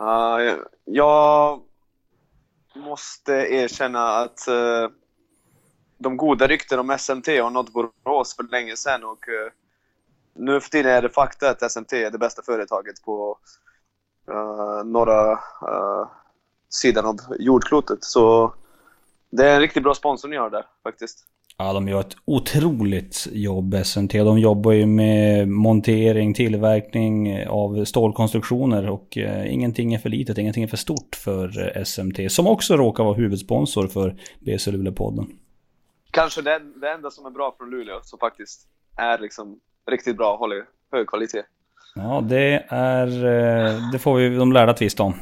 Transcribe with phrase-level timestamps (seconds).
[0.00, 1.60] Uh, jag
[2.74, 4.88] måste erkänna att uh,
[5.98, 9.52] de goda rykten om SMT har nått Borås för länge sedan och uh,
[10.34, 13.38] nu för tiden är det fakta att SMT är det bästa företaget på
[14.30, 16.08] uh, norra uh,
[16.68, 18.04] sidan av jordklotet.
[18.04, 18.54] Så
[19.30, 21.26] det är en riktigt bra sponsor ni har där faktiskt.
[21.62, 24.12] Ja, de gör ett otroligt jobb SMT.
[24.12, 30.62] De jobbar ju med montering, tillverkning av stålkonstruktioner och eh, ingenting är för litet, ingenting
[30.64, 32.32] är för stort för eh, SMT.
[32.32, 35.26] Som också råkar vara huvudsponsor för BC Luleå-podden.
[36.10, 39.58] Kanske det, det enda som är bra från Luleå, som faktiskt är liksom
[39.90, 41.42] riktigt bra håller hög kvalitet.
[41.94, 43.06] Ja, det är...
[43.06, 45.14] Eh, det får vi de lärda tvista om.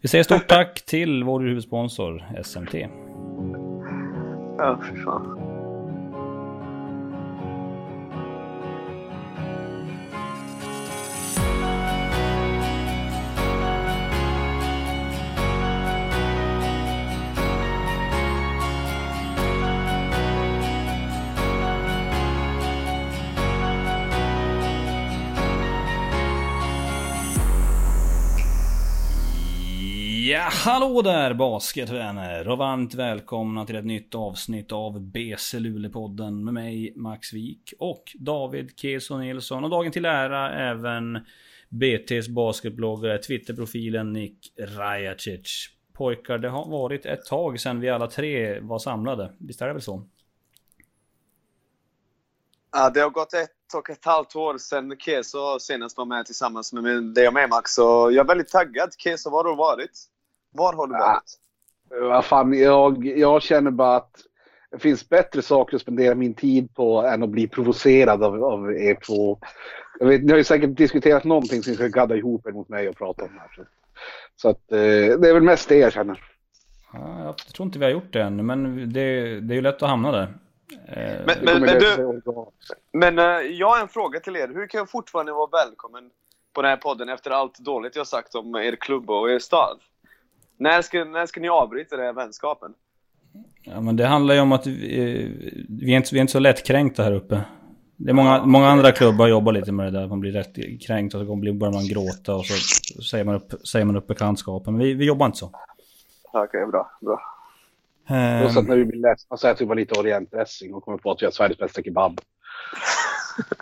[0.00, 2.74] Vi säger stort tack till vår huvudsponsor SMT.
[4.58, 5.45] Ja, fy fan.
[30.28, 36.54] Ja, hallå där basketvänner och varmt välkomna till ett nytt avsnitt av BC Luleå-podden med
[36.54, 41.18] mig Max Wik och David Keso Nilsson och dagen till ära även
[41.68, 45.68] BTs basketbloggare, Twitterprofilen Nick Rajacic.
[45.92, 49.32] Pojkar, det har varit ett tag sedan vi alla tre var samlade.
[49.38, 50.06] Visst är det väl så?
[52.72, 56.72] Ja, det har gått ett och ett halvt år sedan Keso senast var med tillsammans
[56.72, 57.70] med dig och mig Max.
[57.70, 57.82] Så
[58.12, 58.90] jag är väldigt taggad.
[58.98, 60.10] Keso, var har du varit?
[60.56, 61.38] Var har du varit?
[61.90, 64.16] Ja, vad fan, jag, jag känner bara att
[64.70, 68.72] det finns bättre saker att spendera min tid på än att bli provocerad av, av
[68.72, 69.38] er två.
[69.98, 72.88] Jag vet, ni har ju säkert diskuterat någonting som ska gadda ihop er mot mig
[72.88, 73.66] och prata om här.
[74.36, 74.78] Så att, eh,
[75.18, 76.24] det är väl mest det jag känner.
[76.92, 79.82] Ja, jag tror inte vi har gjort det än, men det, det är ju lätt
[79.82, 80.34] att hamna där.
[80.88, 82.20] Eh, men, men, men, du,
[82.92, 84.48] men uh, jag har en fråga till er.
[84.48, 86.10] Hur kan jag fortfarande vara välkommen
[86.52, 89.78] på den här podden efter allt dåligt jag sagt om er klubb och er stad?
[90.56, 92.74] När ska, när ska ni avbryta den här vänskapen?
[93.62, 96.38] Ja, men det handlar ju om att vi, vi, är, inte, vi är inte så
[96.38, 97.40] lättkränkta här uppe.
[97.96, 100.06] Det är många, många andra klubbar jobbar lite med det där.
[100.06, 100.56] Man blir rätt
[100.86, 104.72] kränkt och så börjar man gråta och så säger man upp, säger man upp bekantskapen.
[104.72, 105.46] Men vi, vi jobbar inte så.
[106.32, 106.90] Okej, okay, bra.
[107.00, 107.20] bra.
[108.08, 110.98] Um, så att när vi blir ledsna så äter vi bara lite orientdressing och kommer
[110.98, 112.20] på att vi har Sveriges bästa kebab.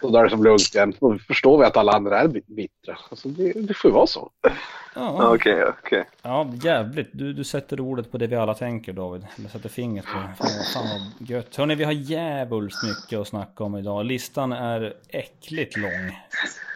[0.03, 0.95] Och då är det som lugnt igen.
[1.01, 2.99] Då förstår vi att alla andra är bittra.
[3.11, 4.31] Alltså det, det får ju vara så.
[4.95, 5.65] Ja, okej, okay.
[5.65, 6.05] Okay.
[6.23, 7.09] Ja, jävligt.
[7.13, 9.27] Du, du sätter ordet på det vi alla tänker David.
[9.39, 10.35] Eller sätter fingret på det.
[10.39, 11.57] Fan, fan vad gött.
[11.57, 14.05] Hörni, vi har djävulskt mycket att snacka om idag.
[14.07, 16.07] Listan är äckligt lång.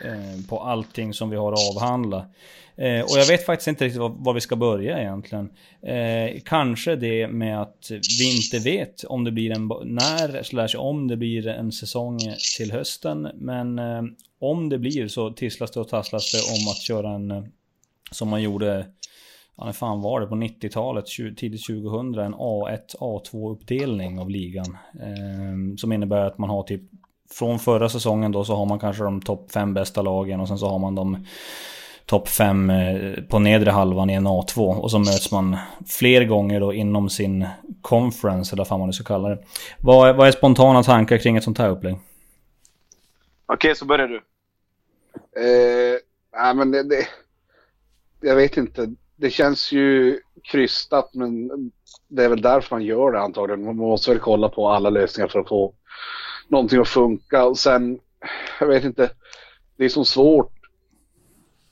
[0.04, 2.26] Eh, på allting som vi har att avhandla.
[2.78, 5.50] Eh, och jag vet faktiskt inte riktigt var, var vi ska börja egentligen.
[5.82, 11.08] Eh, kanske det med att vi inte vet om det blir en, när, slash om
[11.08, 12.18] det blir en säsong
[12.56, 13.28] till hösten.
[13.34, 14.02] Men eh,
[14.40, 17.44] om det blir så tisslas det och tasslas det om att köra en, eh,
[18.10, 18.86] som man gjorde,
[19.56, 21.06] ja när fan var det, på 90-talet,
[21.36, 24.78] tidigt 2000, en A1, A2 uppdelning av ligan.
[25.00, 26.82] Eh, som innebär att man har typ
[27.30, 30.58] från förra säsongen då så har man kanske de topp fem bästa lagen och sen
[30.58, 31.26] så har man de
[32.08, 36.60] topp 5 eh, på nedre halvan i en A2 och så möts man fler gånger
[36.60, 37.46] då inom sin
[37.80, 39.38] conference eller vad man nu ska kalla det.
[39.80, 41.94] Vad är, vad är spontana tankar kring ett sånt här upplägg?
[43.46, 44.16] Okej, okay, så börjar du.
[45.40, 45.98] Eh,
[46.36, 47.08] nej, men det, det,
[48.20, 48.94] jag vet inte.
[49.16, 51.50] Det känns ju krystat men
[52.08, 53.64] det är väl därför man gör det antagligen.
[53.64, 55.74] Man måste väl kolla på alla lösningar för att få
[56.48, 57.44] någonting att funka.
[57.44, 57.98] Och sen,
[58.60, 59.10] jag vet inte.
[59.76, 60.57] Det är så svårt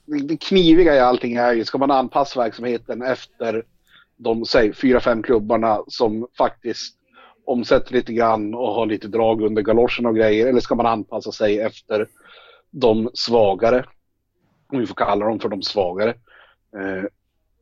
[0.07, 3.63] det kniviga i allting är ju, ska man anpassa verksamheten efter
[4.17, 6.97] de, säg, fyra, fem klubbarna som faktiskt
[7.45, 11.31] omsätter lite grann och har lite drag under galoscherna och grejer, eller ska man anpassa
[11.31, 12.07] sig efter
[12.71, 13.85] de svagare?
[14.71, 16.09] Om vi får kalla dem för de svagare.
[16.77, 17.03] Eh,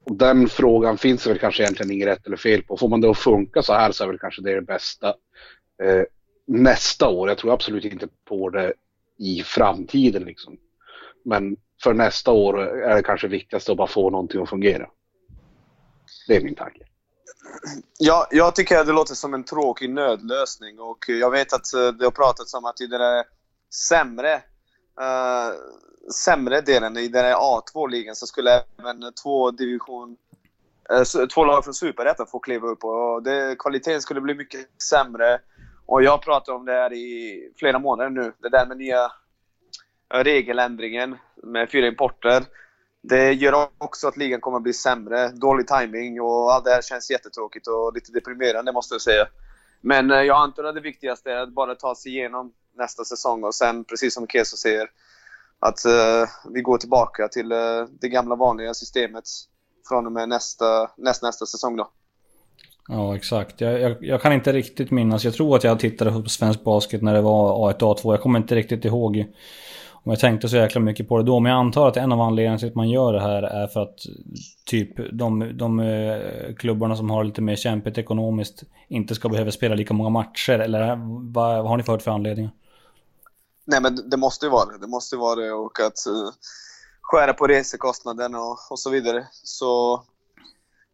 [0.04, 2.78] och den frågan finns det väl kanske egentligen inget rätt eller fel på.
[2.78, 5.08] Får man det att funka så här så är väl kanske det det bästa
[5.84, 6.04] eh,
[6.48, 7.30] nästa år.
[7.30, 8.74] Jag tror absolut inte på det
[9.18, 10.58] i framtiden liksom.
[11.26, 14.88] Men för nästa år är det kanske viktigast att bara få någonting att fungera.
[16.28, 16.80] Det är min tanke.
[18.00, 21.88] Ja, jag tycker att det låter som en tråkig nödlösning och jag vet att eh,
[21.88, 23.24] det har pratats om att i den där
[23.90, 25.52] sämre, uh,
[26.14, 30.18] sämre delen, i den A2-ligan, så skulle även två division
[30.92, 35.40] uh, två lag från Superettan få kliva upp och det, kvaliteten skulle bli mycket sämre.
[35.86, 38.34] Och jag har pratat om det här i flera månader nu.
[38.42, 39.12] Det där med nya
[40.14, 42.44] regeländringen med fyra importer.
[43.02, 45.30] det gör också att ligan kommer att bli sämre.
[45.30, 49.28] Dålig timing och allt det här känns jättetråkigt och lite deprimerande måste jag säga.
[49.82, 53.44] Men eh, jag antar att det viktigaste är att bara ta sig igenom nästa säsong
[53.44, 54.90] och sen, precis som Keso säger,
[55.60, 59.24] att uh, vi går tillbaka till uh, det gamla vanliga systemet
[59.88, 61.90] från och med nästa, näst, nästa säsong då.
[62.88, 63.62] Ja, exakt.
[63.62, 65.24] Jag, jag, jag, kan inte riktigt minnas.
[65.24, 68.14] Jag tror att jag tittade på svensk basket när det var A1 A2.
[68.14, 69.26] Jag kommer inte riktigt ihåg
[70.06, 71.40] och jag tänkte så jäkla mycket på det då.
[71.40, 73.82] Men jag antar att en av anledningarna till att man gör det här är för
[73.84, 74.00] att
[74.66, 79.76] typ de, de eh, klubbarna som har lite mer kämpigt ekonomiskt inte ska behöva spela
[79.76, 80.60] lika många matcher.
[80.60, 80.96] Eller
[81.34, 82.52] vad, vad har ni för för anledningar?
[83.66, 84.78] Nej men det måste ju vara det.
[84.78, 86.30] Det måste ju vara det och att uh,
[87.02, 89.28] skära på resekostnaden och, och så vidare.
[89.32, 90.04] Så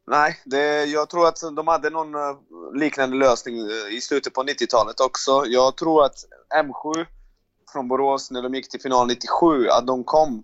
[0.07, 2.37] nej, det, jag tror att de hade någon uh,
[2.73, 3.55] liknande lösning
[3.97, 5.45] i slutet på 90-talet också.
[5.45, 6.15] Jag tror att
[6.55, 7.05] M7
[7.73, 10.43] från Borås när de gick till final 97, att de kom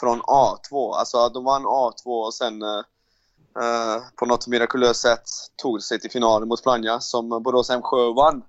[0.00, 0.94] från A2.
[0.94, 5.22] Alltså att de vann A2 och sen uh, på något mirakulöst sätt
[5.62, 8.42] tog sig till finalen mot Plannja som Borås M7 vann.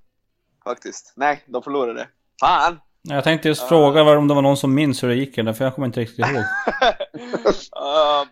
[0.63, 1.13] Faktiskt.
[1.15, 2.07] Nej, de förlorade.
[2.41, 2.79] Fan!
[3.01, 5.63] Jag tänkte just fråga uh, om det var någon som minns hur det gick för
[5.63, 6.35] jag kommer inte riktigt ihåg.
[6.35, 8.25] uh,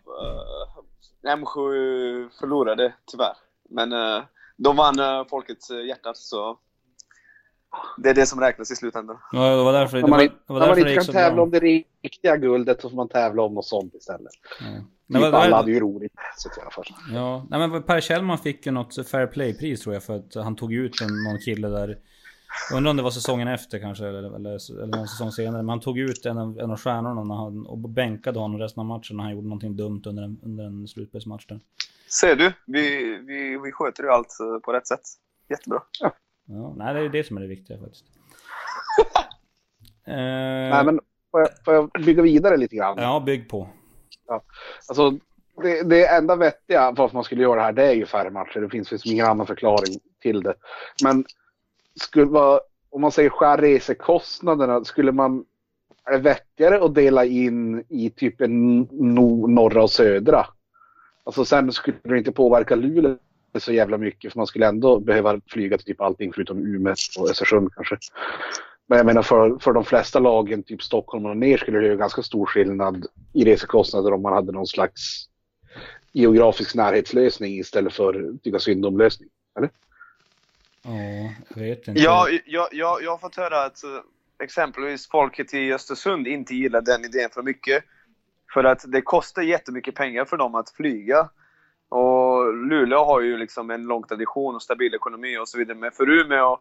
[1.23, 3.35] M7 förlorade tyvärr.
[3.69, 4.23] Men uh,
[4.57, 6.57] de vann uh, folkets hjärta så
[7.97, 9.17] det är det som räknas i slutändan.
[9.31, 11.43] Ja, det var därför, det var, det var därför man inte kan tävla bra.
[11.43, 14.33] om det riktiga guldet så får man tävla om något sånt istället.
[14.59, 14.65] Ja.
[15.13, 16.13] Typ men, alla hade ju roligt
[16.61, 16.85] alla fall.
[17.13, 20.55] Ja, nej, men Per Kjellman fick ju något fair play-pris tror jag för att han
[20.55, 21.97] tog ut en, någon kille där
[22.69, 25.61] jag undrar om det var säsongen efter kanske, eller, eller, eller någon säsong senare.
[25.61, 28.79] Men han tog ut en av, en av stjärnorna när han, och bänkade honom resten
[28.79, 31.45] av matchen när han gjorde någonting dumt under en, under en slutspelsmatch.
[32.19, 32.53] Ser du?
[32.65, 35.01] Vi, vi, vi sköter ju allt på rätt sätt.
[35.49, 35.81] Jättebra.
[35.99, 36.11] Ja.
[36.45, 38.05] Ja nej, det är ju det som är det viktiga faktiskt.
[40.07, 40.13] eh...
[40.15, 40.99] Nej, men
[41.31, 42.97] får jag, får jag bygga vidare lite grann?
[42.97, 43.69] Ja, bygg på.
[44.27, 44.43] Ja.
[44.87, 45.11] Alltså,
[45.61, 48.29] det, det enda vettiga för att man skulle göra det här, det är ju färre
[48.29, 48.59] matcher.
[48.59, 50.55] Det finns liksom ingen annan förklaring till det.
[51.03, 51.25] Men
[51.95, 52.59] skulle vara,
[52.89, 55.45] om man säger skär resekostnaderna, skulle man,
[56.05, 60.45] är det vettigare att dela in i typ en no, norra och södra?
[61.23, 63.17] Alltså sen skulle det inte påverka Luleå
[63.59, 67.29] så jävla mycket för man skulle ändå behöva flyga till typ allting förutom Umeå och
[67.29, 67.97] Östersund kanske.
[68.87, 71.95] Men jag menar för, för de flesta lagen, typ Stockholm och ner, skulle det göra
[71.95, 75.29] ganska stor skillnad i resekostnader om man hade någon slags
[76.11, 79.29] geografisk närhetslösning istället för tycka synd om lösning.
[79.57, 79.69] Eller?
[80.83, 82.01] Ja, jag vet inte.
[82.01, 83.99] Ja, jag, jag, jag har fått höra att uh,
[84.43, 87.83] exempelvis folket i Östersund inte gillar den idén för mycket.
[88.53, 91.29] För att det kostar jättemycket pengar för dem att flyga.
[91.89, 95.77] Och Luleå har ju liksom en lång tradition och stabil ekonomi och så vidare.
[95.77, 96.57] Men för Umeå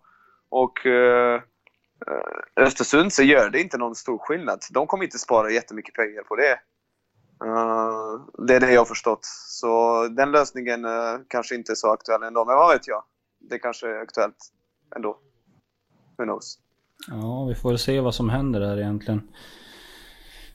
[0.48, 1.40] och uh,
[2.56, 4.60] Östersund så gör det inte någon stor skillnad.
[4.70, 6.58] De kommer inte spara jättemycket pengar på det.
[7.44, 9.24] Uh, det är det jag har förstått.
[9.48, 13.04] Så den lösningen uh, kanske inte är så aktuell ändå, men vad vet jag?
[13.50, 14.52] det kanske är aktuellt
[14.96, 15.18] ändå.
[16.18, 16.58] Who knows?
[17.08, 19.28] Ja, vi får se vad som händer där egentligen.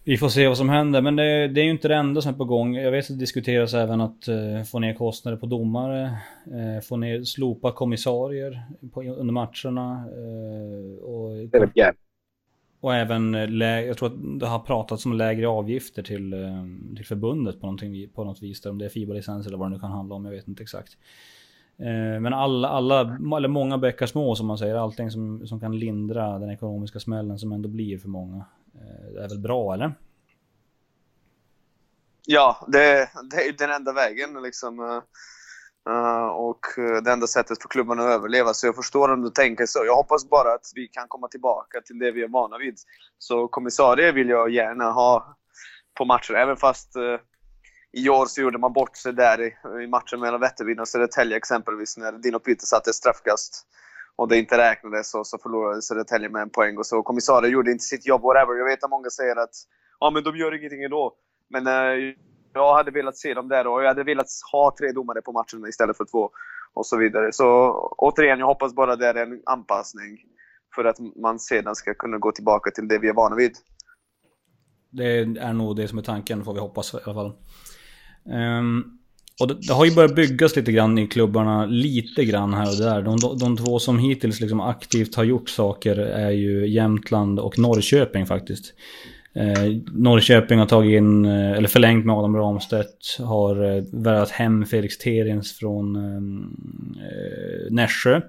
[0.07, 2.33] Vi får se vad som händer, men det, det är ju inte det enda som
[2.33, 2.75] är på gång.
[2.75, 6.17] Jag vet att det diskuteras även att uh, få ner kostnader på domare,
[6.47, 8.63] uh, få ner, slopa kommissarier
[8.93, 10.03] på, under matcherna.
[10.17, 11.31] Uh, och,
[12.79, 16.35] och även, jag tror att det har pratats om lägre avgifter till,
[16.95, 17.77] till förbundet på,
[18.15, 18.61] på något vis.
[18.61, 20.63] Där, om det är fiberlicens eller vad det nu kan handla om, jag vet inte
[20.63, 20.97] exakt.
[21.79, 25.79] Eh, men alla, alla, eller många bäckar små som man säger, allting som, som kan
[25.79, 28.45] lindra den ekonomiska smällen som ändå blir för många.
[28.77, 29.93] Eh, det är väl bra eller?
[32.25, 34.79] Ja, det, det är den enda vägen liksom.
[34.79, 35.01] Eh,
[35.93, 36.65] eh, och
[37.03, 38.53] det enda sättet för klubbarna att överleva.
[38.53, 39.85] Så jag förstår om du tänker så.
[39.85, 42.79] Jag hoppas bara att vi kan komma tillbaka till det vi är vana vid.
[43.17, 45.37] Så kommissarie vill jag gärna ha
[45.93, 46.95] på matcher, även fast
[47.91, 49.41] i år så gjorde man bort sig där
[49.81, 53.67] i, matchen mellan Vättervin och Södertälje exempelvis när Dino Pitter satte ett straffkast
[54.19, 57.03] om det inte räknades och så förlorade Södertälje med en poäng och så.
[57.03, 58.53] Kommissarien gjorde inte sitt jobb, whatever.
[58.57, 59.55] Jag vet att många säger att
[59.99, 61.13] ja, men de gör ingenting ändå.
[61.49, 62.13] Men eh,
[62.53, 65.67] jag hade velat se dem där och jag hade velat ha tre domare på matchen
[65.67, 66.29] istället för två
[66.73, 67.33] och så vidare.
[67.33, 70.17] Så återigen, jag hoppas bara det är en anpassning
[70.75, 73.51] för att man sedan ska kunna gå tillbaka till det vi är vana vid.
[74.89, 77.31] Det är nog det som är tanken, får vi hoppas i alla fall.
[78.59, 78.99] Um,
[79.39, 82.77] och det, det, har ju börjat byggas lite grann i klubbarna, lite grann här och
[82.77, 83.01] där.
[83.01, 87.59] De, de, de två som hittills liksom aktivt har gjort saker är ju Jämtland och
[87.59, 88.73] Norrköping faktiskt.
[89.33, 94.65] Eh, Norrköping har tagit in, eh, eller förlängt med Adam Ramstedt, har eh, värvat hem
[94.65, 98.21] Felix Terins från eh, Nässjö.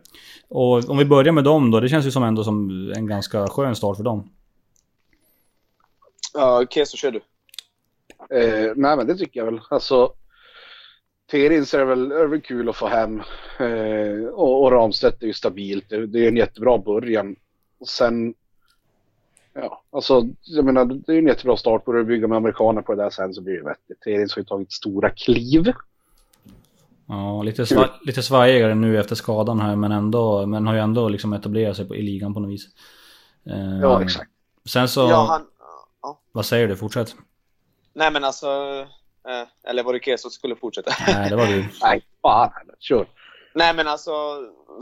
[0.49, 3.47] Och om vi börjar med dem då, det känns ju som ändå som en ganska
[3.47, 4.31] skön start för dem.
[6.35, 7.21] Ja, Keso kör du.
[8.39, 9.61] Eh, nej, men det tycker jag väl.
[9.71, 10.13] Alltså,
[11.31, 13.23] Terins är väl, är väl kul att få hem.
[13.59, 15.89] Eh, och, och Ramstedt är ju stabilt.
[15.89, 17.37] Det, det är en jättebra början.
[17.81, 18.35] Och sen,
[19.53, 21.85] ja, alltså, jag menar, det är en jättebra start.
[21.85, 24.01] Börjar du bygga med amerikaner på det där sen så blir det vettigt.
[24.01, 25.73] Terins har ju tagit stora kliv.
[27.07, 31.09] Ja, lite, sva lite svajigare nu efter skadan här men ändå, men har ju ändå
[31.09, 32.67] liksom etablerat sig på, i ligan på något vis.
[33.47, 34.31] Eh, ja, exakt.
[34.65, 35.01] Sen så...
[35.01, 35.47] Ja, han,
[36.03, 36.21] ja.
[36.33, 36.77] Vad säger du?
[36.77, 37.17] Fortsätt.
[37.93, 38.47] Nej men alltså,
[39.69, 40.93] eller var det Keso som skulle fortsätta?
[41.07, 41.69] Nej, det var du.
[41.83, 43.07] Nej, fan kör.
[43.55, 44.13] Nej men alltså,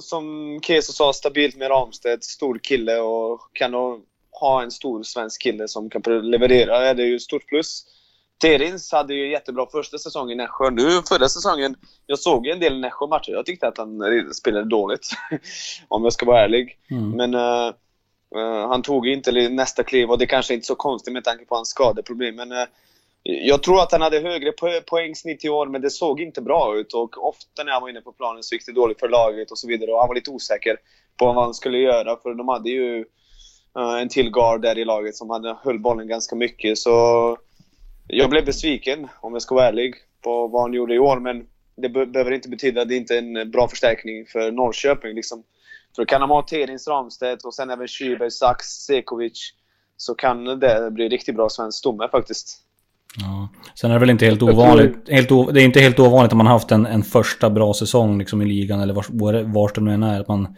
[0.01, 4.01] som Keso sa, stabilt med Ramstedt, stor kille och kan då
[4.41, 7.87] ha en stor svensk kille som kan leverera, det är ju stort plus.
[8.39, 10.71] Terins hade ju jättebra första säsong i Nässjö.
[10.71, 11.77] Nu förra säsongen,
[12.07, 13.33] jag såg en del Nässjö-matcher.
[13.33, 14.03] Jag tyckte att han
[14.35, 15.09] spelade dåligt.
[15.89, 16.79] om jag ska vara ärlig.
[16.91, 17.11] Mm.
[17.11, 17.73] Men uh,
[18.37, 21.45] uh, han tog inte nästa kliv och det kanske inte är så konstigt med tanke
[21.45, 22.37] på hans skadeproblem.
[22.37, 22.65] Men uh,
[23.29, 26.77] jag tror att han hade högre po poängsnitt i år, men det såg inte bra
[26.77, 26.93] ut.
[26.93, 29.59] Och ofta när han var inne på planen så gick det dåligt för laget och
[29.59, 29.93] så vidare.
[29.93, 30.77] Och han var lite osäker
[31.19, 33.05] på vad han skulle göra, för de hade ju
[33.79, 36.79] eh, en till guard där i laget som hade höll bollen ganska mycket.
[36.79, 36.91] Så
[38.09, 41.21] jag blev besviken, om jag ska vara ärlig, på vad han gjorde i år.
[41.21, 45.15] Men det be behöver inte betyda att det inte är en bra förstärkning för Norrköping.
[45.15, 45.43] Liksom.
[45.97, 49.53] För kan de ha Terins Ramstedt och sen även Schüberg, Sachs, Sekovic
[49.97, 52.66] så kan det bli riktigt bra svensk stomme faktiskt.
[53.21, 53.49] Ja.
[53.75, 55.09] Sen är det väl inte helt ovanligt.
[55.09, 58.19] Helt o, det är inte helt ovanligt att man haft en, en första bra säsong
[58.19, 59.11] liksom i ligan eller vars,
[59.45, 60.21] vars det nu än är.
[60.21, 60.57] Att man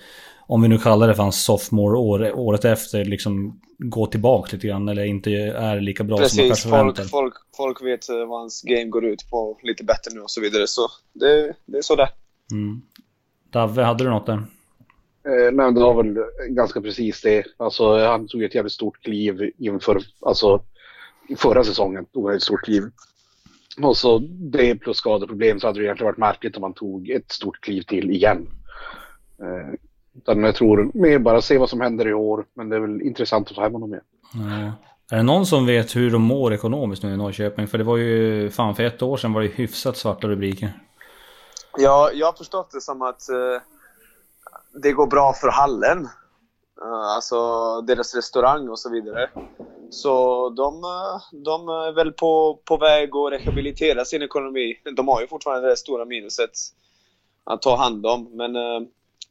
[0.48, 4.88] om vi nu kallar det för hans sophomore-år, året efter, liksom gå tillbaka lite grann
[4.88, 8.16] eller inte är lika bra Precis, som man kanske förväntar folk, folk, folk vet eh,
[8.16, 10.66] vad hans game går ut på lite bättre nu och så vidare.
[10.66, 12.08] Så det, det är så det
[12.52, 12.82] mm.
[13.50, 14.42] Davve, hade du något där?
[15.24, 16.16] Eh, nej, det var väl
[16.48, 17.44] ganska precis det.
[17.56, 20.62] Alltså, han tog ett jävligt stort kliv inför, alltså,
[21.36, 22.04] förra säsongen.
[22.04, 22.82] Tog ett stort kliv.
[23.82, 27.32] Och så det plus skadeproblem så hade det egentligen varit märkligt om han tog ett
[27.32, 28.46] stort kliv till igen.
[29.42, 29.74] Eh,
[30.16, 32.44] utan jag tror mer bara se vad som händer i år.
[32.54, 34.04] Men det är väl intressant att få hem honom igen.
[34.32, 34.72] Ja.
[35.10, 37.68] Är det någon som vet hur de mår ekonomiskt nu i Norrköping?
[37.68, 40.72] För det var ju, fan för ett år sedan var det hyfsat svarta rubriker.
[41.78, 43.60] Ja, jag har förstått det som att uh,
[44.82, 45.98] det går bra för hallen.
[46.82, 49.30] Uh, alltså deras restaurang och så vidare.
[49.90, 50.80] Så de,
[51.44, 54.74] de är väl på, på väg att rehabilitera sin ekonomi.
[54.96, 56.50] De har ju fortfarande det stora minuset
[57.44, 58.28] att ta hand om.
[58.32, 58.80] Men eh,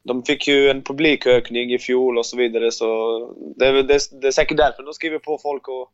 [0.03, 2.87] de fick ju en publikökning i fjol och så vidare så
[3.55, 5.91] det är, det, det är säkert därför de skriver på folk och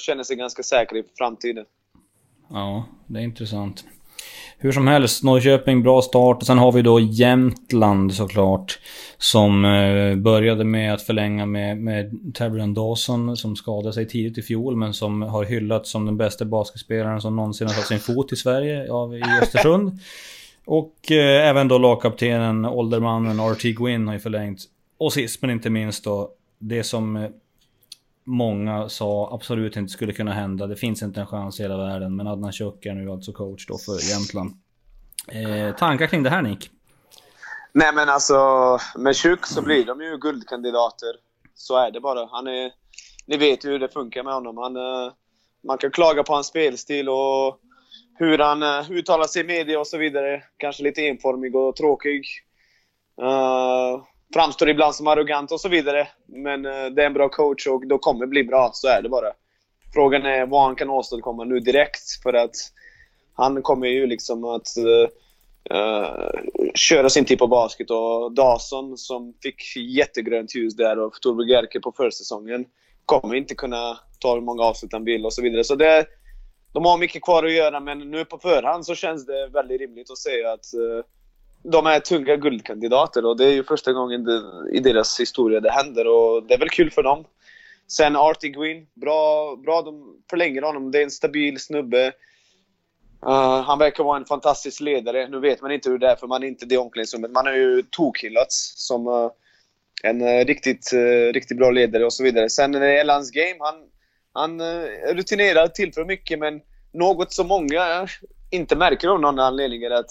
[0.00, 1.66] känner sig ganska säkra i framtiden.
[2.50, 3.84] Ja, det är intressant.
[4.62, 6.36] Hur som helst, Norrköping bra start.
[6.36, 8.78] Och sen har vi då Jämtland såklart.
[9.18, 14.42] Som eh, började med att förlänga med, med Tabrian Dawson som skadade sig tidigt i
[14.42, 18.32] fjol men som har hyllats som den bästa basketspelaren som någonsin har satt sin fot
[18.32, 19.98] i Sverige av, i Östersund.
[20.64, 23.72] Och eh, även då lagkaptenen, åldermannen R.T.
[23.72, 24.60] Gwyn har ju förlängt.
[24.98, 27.30] Och sist men inte minst då, det som eh,
[28.30, 30.66] många sa absolut inte skulle kunna hända.
[30.66, 32.16] Det finns inte en chans i hela världen.
[32.16, 34.50] Men Adnan Chuk är nu alltså coach då för Jämtland.
[35.28, 36.70] Eh, tankar kring det här Nick?
[37.72, 38.38] Nej men alltså,
[38.96, 41.14] med Chuk så blir de ju guldkandidater.
[41.54, 42.26] Så är det bara.
[42.26, 42.72] Han är,
[43.26, 44.56] ni vet ju hur det funkar med honom.
[44.56, 45.12] Han, eh,
[45.66, 47.60] man kan klaga på hans spelstil och
[48.18, 50.42] hur han eh, uttalar sig i media och så vidare.
[50.56, 52.26] Kanske lite enformig och tråkig.
[53.22, 54.02] Uh,
[54.34, 56.08] framstår ibland som arrogant och så vidare.
[56.26, 58.70] Men eh, det är en bra coach och då kommer det bli bra.
[58.72, 59.32] Så är det bara.
[59.94, 62.22] Frågan är vad han kan åstadkomma nu direkt.
[62.22, 62.54] För att
[63.34, 65.08] han kommer ju liksom att uh,
[66.74, 67.90] köra sin typ av basket.
[67.90, 72.64] Och Dawson som fick jättegrönt ljus där och Torbjörn Gerke på försäsongen
[73.06, 75.64] kommer inte kunna ta hur många avslut han vill och så vidare.
[75.64, 76.06] Så det
[76.72, 80.10] de har mycket kvar att göra, men nu på förhand så känns det väldigt rimligt
[80.10, 81.04] att säga att uh,
[81.62, 85.70] de är tunga guldkandidater och det är ju första gången det, i deras historia det
[85.70, 87.24] händer och det är väl kul för dem.
[87.88, 88.86] Sen Artie Green.
[88.94, 90.90] bra, bra de förlänger honom.
[90.90, 92.12] Det är en stabil snubbe.
[93.26, 95.28] Uh, han verkar vara en fantastisk ledare.
[95.28, 97.30] Nu vet man inte hur det är för man är inte det omklädningsrummet.
[97.30, 99.30] Man har ju tokhyllats som uh,
[100.02, 102.50] en uh, riktigt, uh, riktigt bra ledare och så vidare.
[102.50, 103.74] Sen uh, när det gäller hans game, han,
[104.32, 106.60] han uh, är rutinerad, tillför mycket, men
[106.92, 108.08] något som många
[108.50, 110.10] inte märker av någon anledning är att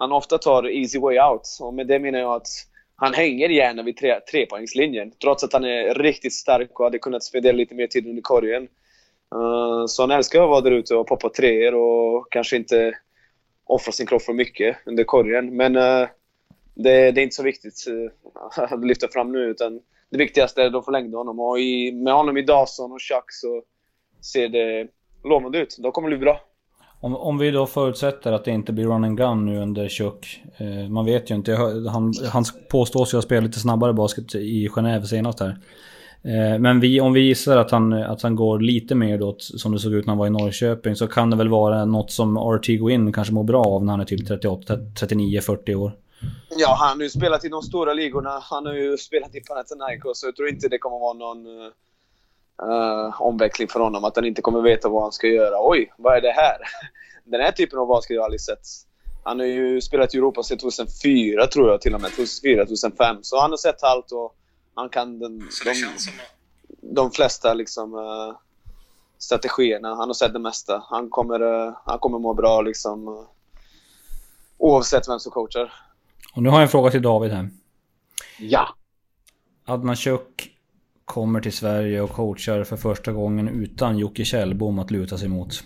[0.00, 1.58] han ofta tar easy way out.
[1.60, 2.48] Och med det menar jag att
[2.96, 5.12] han hänger gärna vid tre, trepoängslinjen.
[5.22, 8.68] Trots att han är riktigt stark och hade kunnat spendera lite mer tid under korgen.
[9.34, 12.98] Uh, så han älskar att vara där ute och poppa treor och kanske inte
[13.64, 15.56] offra sin kropp för mycket under korgen.
[15.56, 16.08] Men uh,
[16.74, 18.10] det, det, är inte så viktigt uh,
[18.74, 19.38] att lyfta fram nu.
[19.38, 19.80] Utan
[20.10, 21.40] det viktigaste är att de förlängde honom.
[21.40, 23.62] Och i, med honom i Dawson och Chuck så
[24.32, 24.88] ser det
[25.24, 25.76] lovande ut.
[25.78, 26.40] De kommer bli bra.
[27.02, 30.42] Om, om vi då förutsätter att det inte blir run and gun nu under Chuck.
[30.56, 31.54] Eh, man vet ju inte.
[31.92, 35.58] Han, han påstås ju ha spelat lite snabbare basket i Genève senast här.
[36.22, 39.72] Eh, men vi, om vi gissar att han, att han går lite mer då som
[39.72, 42.38] det såg ut när han var i Norrköping så kan det väl vara något som
[42.38, 45.92] RT Gwin kanske mår bra av när han är typ 38, 39, 40 år.
[46.56, 48.38] Ja, han har ju spelat i de stora ligorna.
[48.42, 51.70] Han har ju spelat i Panathinaikos så jag tror inte det kommer vara någon eh,
[52.62, 54.04] uh, omväxling för honom.
[54.04, 55.56] Att han inte kommer veta vad han ska göra.
[55.58, 56.56] Oj, vad är det här?
[57.24, 58.66] Den här typen av basket har jag aldrig sett.
[59.24, 62.10] Han har ju spelat i Europa sedan 2004 tror jag till och med.
[62.10, 63.16] 2004, 2005.
[63.22, 64.36] Så han har sett allt och
[64.74, 65.74] han kan den, de,
[66.94, 68.36] de flesta liksom, uh,
[69.18, 69.88] strategierna.
[69.88, 70.82] Han har sett det mesta.
[70.88, 73.24] Han kommer, uh, han kommer må bra liksom, uh,
[74.58, 75.72] oavsett vem som coachar.
[76.34, 77.50] Och nu har jag en fråga till David här.
[78.38, 78.68] Ja.
[79.64, 80.59] Adnan Chuk
[81.10, 85.64] kommer till Sverige och coachar för första gången utan Jocke Kjellbom att luta sig mot.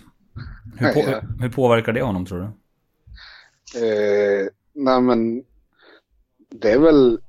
[0.77, 1.21] Hur, på, ja.
[1.39, 2.45] hur påverkar det honom tror du?
[3.85, 5.43] Eh, nej men
[6.49, 7.19] det är väl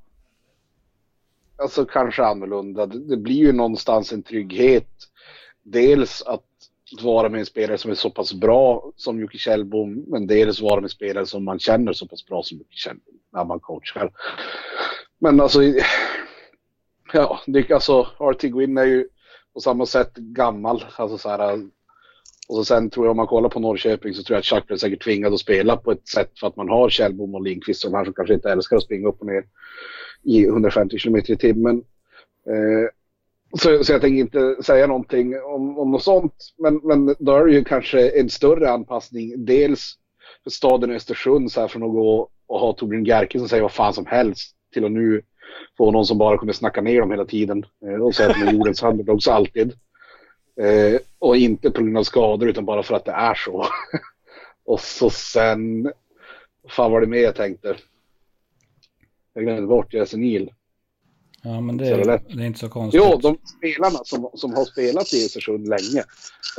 [1.56, 2.86] alltså kanske annorlunda.
[2.86, 4.88] Det blir ju någonstans en trygghet.
[5.62, 6.42] Dels att
[7.02, 10.76] vara med en spelare som är så pass bra som Jocke Kjellbom, men dels vara
[10.80, 14.10] med en spelare som man känner så pass bra som Jocke Kjellbom när man coachar.
[15.18, 15.60] Men alltså,
[17.12, 19.08] ja, det, alltså RT Gwynn är ju
[19.54, 20.84] på samma sätt gammal.
[20.96, 21.60] Alltså så här,
[22.48, 24.66] och så sen tror jag om man kollar på Norrköping så tror jag att Chuck
[24.66, 27.80] blir säkert tvingad att spela på ett sätt för att man har Kjellbom och Lindqvist
[27.80, 29.44] som här som kanske inte älskar att springa upp och ner
[30.22, 31.84] i 150 km i timmen.
[32.46, 32.88] Eh,
[33.58, 36.34] så, så jag tänker inte säga någonting om, om något sånt.
[36.58, 39.44] Men, men då är det ju kanske en större anpassning.
[39.44, 39.94] Dels
[40.44, 43.72] för staden Östersund så här från att gå och ha Torbjörn Gerke som säger vad
[43.72, 45.22] fan som helst till att nu
[45.76, 47.66] få någon som bara kunde snacka ner dem hela tiden.
[47.86, 49.72] Eh, och säga att de är jordens underdogs alltid.
[50.60, 53.66] Eh, och inte på grund av skador utan bara för att det är så.
[54.64, 55.92] och så sen,
[56.68, 57.76] fan var det mer jag tänkte?
[59.34, 60.50] Jag glömde bort, jag är senil.
[61.42, 63.02] Ja, men det, är, det är inte så konstigt.
[63.04, 66.04] Jo, de spelarna som, som har spelat i Östersund länge.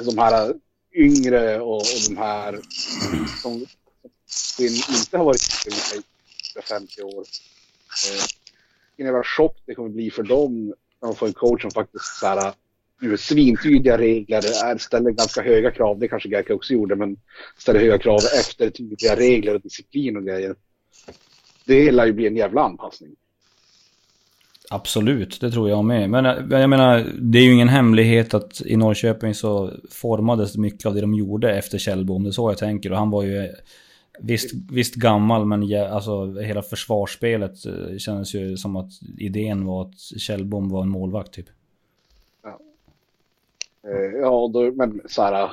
[0.06, 0.54] De här
[0.96, 2.60] yngre och, och de här
[3.42, 3.66] som
[4.90, 5.68] inte har varit
[6.58, 7.26] i 50 år.
[8.98, 12.20] Vilken jävla chock det kommer bli för dem när de får en coach som faktiskt
[12.20, 12.54] så här,
[13.02, 16.00] nu svintydliga regler, är, ställer ganska höga krav.
[16.00, 17.18] Det kanske Gerka också gjorde, men
[17.58, 20.56] ställer höga krav efter tydliga regler och disciplin och grejer.
[21.66, 23.16] Det lär ju bli en jävla anpassning.
[24.70, 26.10] Absolut, det tror jag med.
[26.10, 30.94] Men jag menar, det är ju ingen hemlighet att i Norrköping så formades mycket av
[30.94, 32.24] det de gjorde efter Kjellbom.
[32.24, 32.92] Det är så jag tänker.
[32.92, 33.50] Och han var ju
[34.20, 39.82] visst, visst gammal, men ja, alltså hela försvarsspelet eh, kändes ju som att idén var
[39.82, 41.48] att Kjellbom var en målvakt typ.
[42.44, 42.60] Ja,
[43.90, 45.52] eh, ja då, men så här.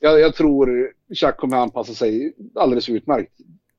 [0.00, 3.32] Jag, jag tror Chuck kommer anpassa sig alldeles utmärkt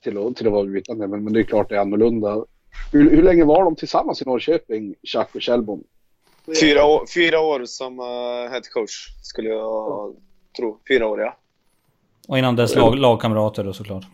[0.04, 2.46] till att, till att vara utan men, men det är klart det är annorlunda
[2.92, 5.84] hur, hur länge var de tillsammans i Norrköping, Chuck och Kjellbom?
[6.62, 10.22] Fyra år, fyra år som uh, head coach, skulle jag mm.
[10.58, 10.80] tro.
[10.88, 11.38] Fyra år, ja.
[12.28, 14.06] Och innan dess lag, lagkamrater då såklart?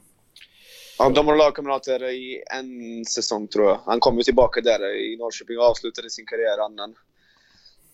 [1.00, 3.80] Ja, de var lagkamrater i en säsong tror jag.
[3.86, 6.96] Han kom ju tillbaka där i Norrköping och avslutade sin karriär annan.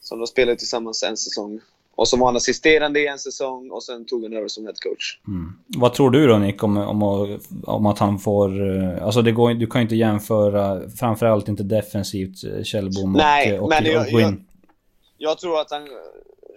[0.02, 1.60] Så de spelade tillsammans en säsong.
[1.96, 5.20] Och så var han assisterande i en säsong och sen tog han över som headcoach.
[5.28, 5.54] Mm.
[5.68, 8.78] Vad tror du då Nick om, om, om att han får...
[8.78, 13.60] Eh, alltså det går, du kan ju inte jämföra, framförallt inte defensivt, eh, Kjellbom Nej,
[13.60, 14.36] och, och, men jag, och jag,
[15.18, 15.88] jag, tror att han...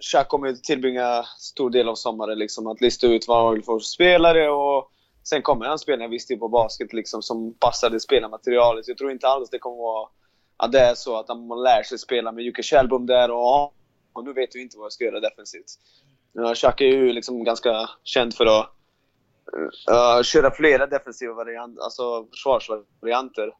[0.01, 3.79] Chuck kommer tillbringa stor del av sommaren liksom att lista ut vad han vill få
[3.79, 4.91] spelare och
[5.23, 8.87] sen kommer han spela en viss typ av basket liksom som passar det spelarmaterialet.
[8.87, 10.09] Jag tror inte alls det kommer vara
[10.57, 13.73] att det är så att han lär sig spela med Jocke Kjellbom där och
[14.17, 15.65] och nu vet vi inte vad jag ska göra defensivt.
[16.55, 18.69] Chuck är ju liksom ganska känd för att
[19.91, 23.53] uh, köra flera defensiva varianter, alltså försvarsvarianter.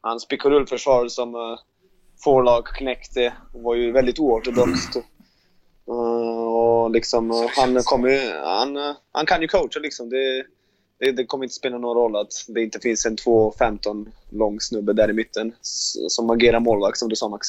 [0.00, 1.58] Hans pick försvar som uh,
[2.24, 4.96] Forlag knäckte var ju väldigt oortodoxt.
[5.88, 10.10] Uh, och liksom, uh, han, kommer, han, han kan ju coacha liksom.
[10.10, 10.44] Det,
[10.98, 14.92] det, det, kommer inte spela någon roll att det inte finns en 2,15 lång snubbe
[14.92, 15.52] där i mitten
[16.08, 17.48] som agerar målvakt som du sa Max.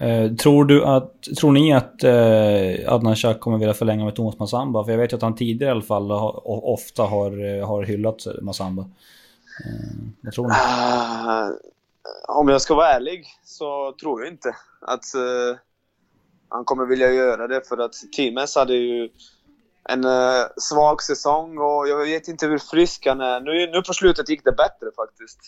[0.00, 4.38] Eh, tror, du att, tror ni att eh, Adnan Shah kommer vilja förlänga med Thomas
[4.38, 4.84] Massamba?
[4.84, 8.26] För jag vet ju att han tidigare i alla fall har, ofta har, har hyllat
[8.42, 8.82] Massamba.
[8.82, 10.54] Eh, vad tror ni?
[10.54, 11.56] Uh,
[12.38, 15.56] om jag ska vara ärlig så tror jag inte att uh,
[16.48, 17.68] han kommer vilja göra det.
[17.68, 19.08] För att Times hade ju
[19.84, 23.40] en uh, svag säsong och jag vet inte hur frisk han är.
[23.40, 25.38] Nu, nu på slutet gick det bättre faktiskt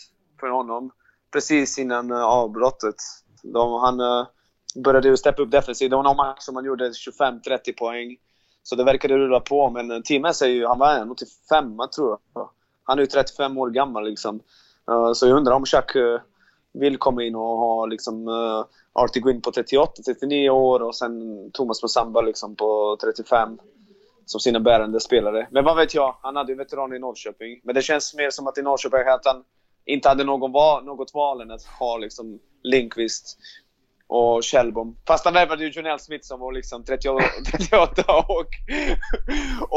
[0.41, 0.91] för honom.
[1.33, 2.97] Precis innan uh, avbrottet.
[3.43, 4.27] De, han, eh,
[4.85, 5.91] började ju steppa upp defensivt.
[5.91, 8.17] Det var någon match som han gjorde 25-30 poäng.
[8.63, 12.19] Så det verkade rulla på, men Team är ju, han var nog till femma tror
[12.35, 12.51] jag.
[12.85, 14.41] Han är ju 35 år gammal liksom.
[14.91, 16.21] Uh, så jag undrar om Chuck uh,
[16.73, 21.13] vill komma in och ha liksom uh, Artie Gwynn på 38, 39 år och sen
[21.53, 23.59] Thomas Musamba liksom på 35
[24.27, 25.49] som sina bärande spelare.
[25.51, 26.17] Men vad vet jag?
[26.23, 27.61] Han hade ju veteran i Norrköping.
[27.63, 29.45] Men det känns mer som att i Norrköping att han
[29.85, 33.39] inte hade någon val, något val än att ha liksom Lindqvist
[34.07, 34.97] och Kjellbom.
[35.07, 38.47] Fast han värvade ju Jonell Smith som var liksom 38, 38 och,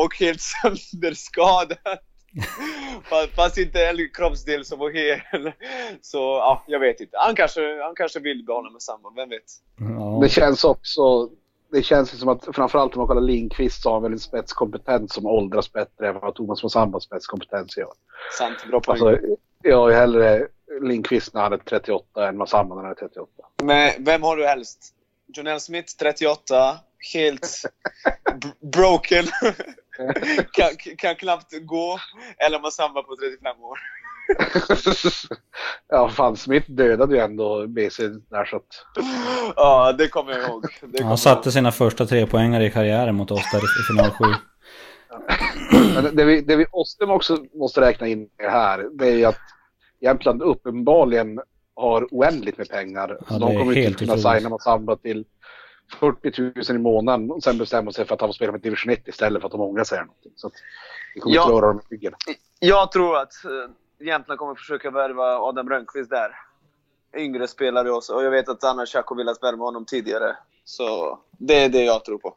[0.03, 1.77] och helt sönderskadad.
[3.36, 5.52] Fast inte en kroppsdel som var hel.
[6.02, 7.17] Så ja, jag vet inte.
[7.19, 9.43] Han kanske, han kanske vill behålla med samma, vem vet?
[9.80, 10.19] Ja.
[10.22, 11.30] Det känns också
[11.74, 15.13] det känns som att framförallt om man kollar Lindqvist så har han väl en spetskompetens
[15.13, 17.91] som åldras bättre än vad Thomas Mosambas spetskompetens gör.
[18.38, 19.02] Sant, bra poäng.
[19.02, 19.28] Alltså,
[19.62, 20.48] jag är hellre
[20.82, 23.32] Lindqvist när han är 38 än Masamba när han är 38.
[23.63, 24.93] Men vem har du helst?
[25.28, 26.80] Jonell Smith 38,
[27.13, 27.62] helt
[28.60, 29.26] broken,
[30.51, 31.99] kan, kan knappt gå.
[32.38, 33.79] Eller Masamba på 35 år.
[35.89, 38.86] ja, fan Smith dödade ju ändå BC där så att...
[39.56, 40.65] Ja, det kommer jag ihåg.
[40.79, 44.25] Kommer han satte sina första tre poängar i karriären mot oss där i final 7.
[45.93, 49.39] Men det vi, det vi också måste räkna in här, det är ju att
[50.01, 51.39] Jämtland uppenbarligen
[51.75, 53.17] har oändligt med pengar.
[53.29, 55.25] Ja, de kommer inte kunna signa Massamba till
[55.93, 58.93] 40 000 i månaden och sen bestämma sig för att han får spela med division
[58.93, 59.99] 1 istället för att de ångrar sig.
[60.36, 60.53] Så att
[61.15, 62.13] vi kommer ja, klara dem i byggen.
[62.60, 66.29] Jag tror att eh, Jämtland kommer försöka värva Adam Rönnqvist där.
[67.17, 68.13] Yngre spelare också.
[68.13, 70.36] Och jag vet att Anna Tjacko velat värva honom tidigare.
[70.65, 72.36] Så det är det jag tror på.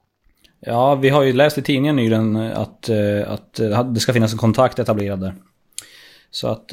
[0.60, 4.32] Ja, vi har ju läst i tidningen nyligen att, eh, att eh, det ska finnas
[4.32, 5.34] en kontakt etablerad där.
[6.30, 6.68] Så att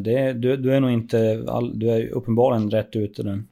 [0.00, 3.42] det, du, du är nog inte, all, du är uppenbarligen rätt ute nu.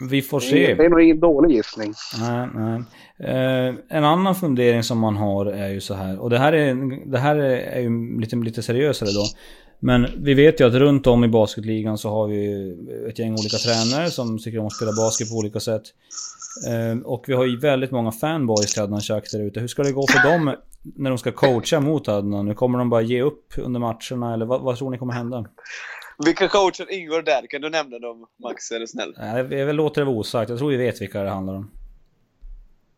[0.00, 0.74] Vi får se.
[0.74, 1.94] Det är nog ingen dålig gissning.
[2.20, 2.82] Nej, nej.
[3.18, 7.10] Eh, en annan fundering som man har är ju så här, och det här är,
[7.10, 9.24] det här är ju lite, lite seriösare då.
[9.80, 12.70] Men vi vet ju att runt om i basketligan så har vi
[13.08, 15.82] ett gäng olika tränare som tycker om att spela basket på olika sätt.
[16.68, 19.60] Eh, och vi har ju väldigt många fanboys till Adnan Shak där ute.
[19.60, 22.46] Hur ska det gå för dem när de ska coacha mot Adnan?
[22.46, 25.44] Nu kommer de bara ge upp under matcherna eller vad, vad tror ni kommer hända?
[26.24, 27.46] Vilka coacher ingår där?
[27.46, 28.70] Kan du nämna dem, Max?
[28.70, 29.14] Är du snäll?
[29.18, 30.50] Jag vill låta det vara osagt.
[30.50, 31.70] Jag tror vi vet vilka det handlar om.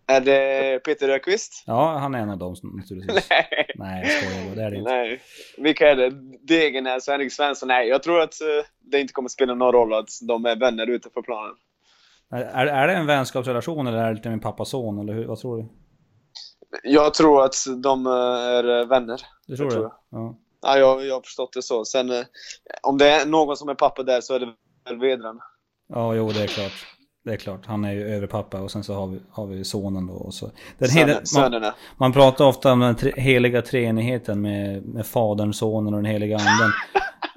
[0.07, 1.65] Är det Peter Rökvist?
[1.67, 3.27] Ja, han är en av dem naturligtvis.
[3.31, 4.57] Nej, Nej jag skojar.
[4.57, 4.91] Det är det inte.
[4.91, 5.21] Nej.
[5.59, 6.11] Vilka är det?
[6.43, 7.69] Degenäs och Henrik Svensson?
[7.69, 10.91] Nej, jag tror att uh, det inte kommer spela någon roll att de är vänner
[10.91, 11.55] utanför planen.
[12.31, 14.99] Är, är det en vänskapsrelation eller är det lite min pappas son?
[14.99, 15.69] Eller hur, vad tror du?
[16.83, 19.21] Jag tror att de eh, är vänner.
[19.47, 19.73] Du tror det?
[19.73, 20.21] Tror jag.
[20.21, 20.39] Ja.
[20.62, 21.85] Ja, jag, jag har förstått det så.
[21.85, 22.25] Sen eh,
[22.83, 24.53] om det är någon som är pappa där så är det
[24.85, 25.40] väl Vedran.
[25.88, 26.87] Ja, jo det är klart.
[27.25, 30.07] Det är klart, han är ju överpappa och sen så har vi, har vi sonen
[30.07, 30.12] då.
[30.12, 30.51] Och så.
[30.79, 35.53] Den Söner, hela, man, man pratar ofta om den tre, heliga treenigheten med, med fadern,
[35.53, 36.73] sonen och den heliga anden.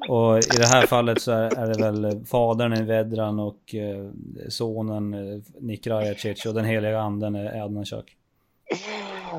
[0.10, 4.10] och i det här fallet så är, är det väl fadern är Vedran och eh,
[4.50, 8.16] sonen eh, Nik Rajacic och den heliga anden är Adnan Chak.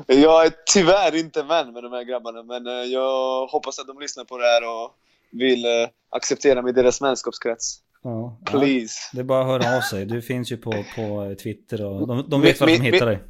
[0.07, 3.99] Jag är tyvärr inte vän med de här grabbarna, men eh, jag hoppas att de
[3.99, 4.95] lyssnar på det här och
[5.31, 5.71] vill eh,
[6.09, 7.79] acceptera mig i deras vänskapskrets.
[8.03, 8.95] Ja, Please.
[9.13, 10.05] Ja, det är bara att höra av sig.
[10.05, 13.23] Du finns ju på, på Twitter och de, de vet var de hittar dig.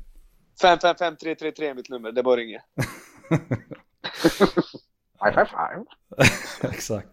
[0.62, 2.62] 555333 är mitt nummer, det är bara att ringa.
[5.34, 5.86] Five five.
[6.74, 7.10] Exakt.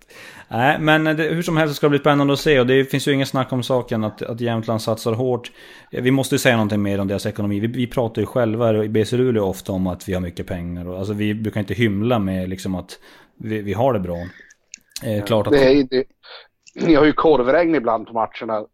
[0.48, 3.08] Nej, men det, hur som helst ska det bli spännande att se och det finns
[3.08, 5.52] ju inget snack om saken att, att Jämtland satsar hårt.
[5.90, 7.60] Vi måste ju säga någonting mer om deras ekonomi.
[7.60, 10.88] Vi, vi pratar ju själva i BC Luleå ofta om att vi har mycket pengar
[10.88, 12.98] och alltså vi brukar inte hymla med liksom att
[13.38, 14.16] vi, vi har det bra.
[15.04, 15.52] Eh, klart att...
[15.52, 16.04] Det är, det,
[16.74, 18.66] jag har ju korvregn ibland på matcherna.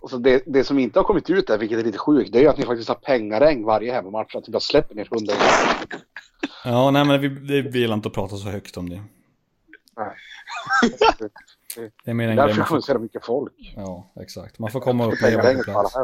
[0.00, 2.38] Och så det, det som inte har kommit ut där, vilket är lite sjukt, det
[2.38, 4.34] är ju att ni faktiskt har pengaregn varje hemmamatch.
[4.34, 5.34] Att ni bara släpper ner hundra
[6.64, 9.02] Ja, nej men vi, vi vill inte prata så högt om det.
[9.96, 10.14] Nej.
[12.04, 12.64] Det är mer en Därför grej.
[12.70, 13.74] Därför så mycket folk.
[13.76, 14.58] Ja, exakt.
[14.58, 15.94] Man får komma upp leva på plats.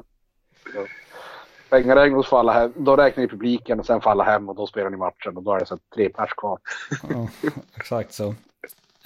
[1.71, 2.73] Pengaregn och alla hem.
[2.77, 5.53] Då räknar ni publiken och sen alla hem och då spelar ni matchen och då
[5.53, 6.59] är det så tre pers kvar.
[7.11, 7.29] Ja,
[7.77, 8.35] exakt så.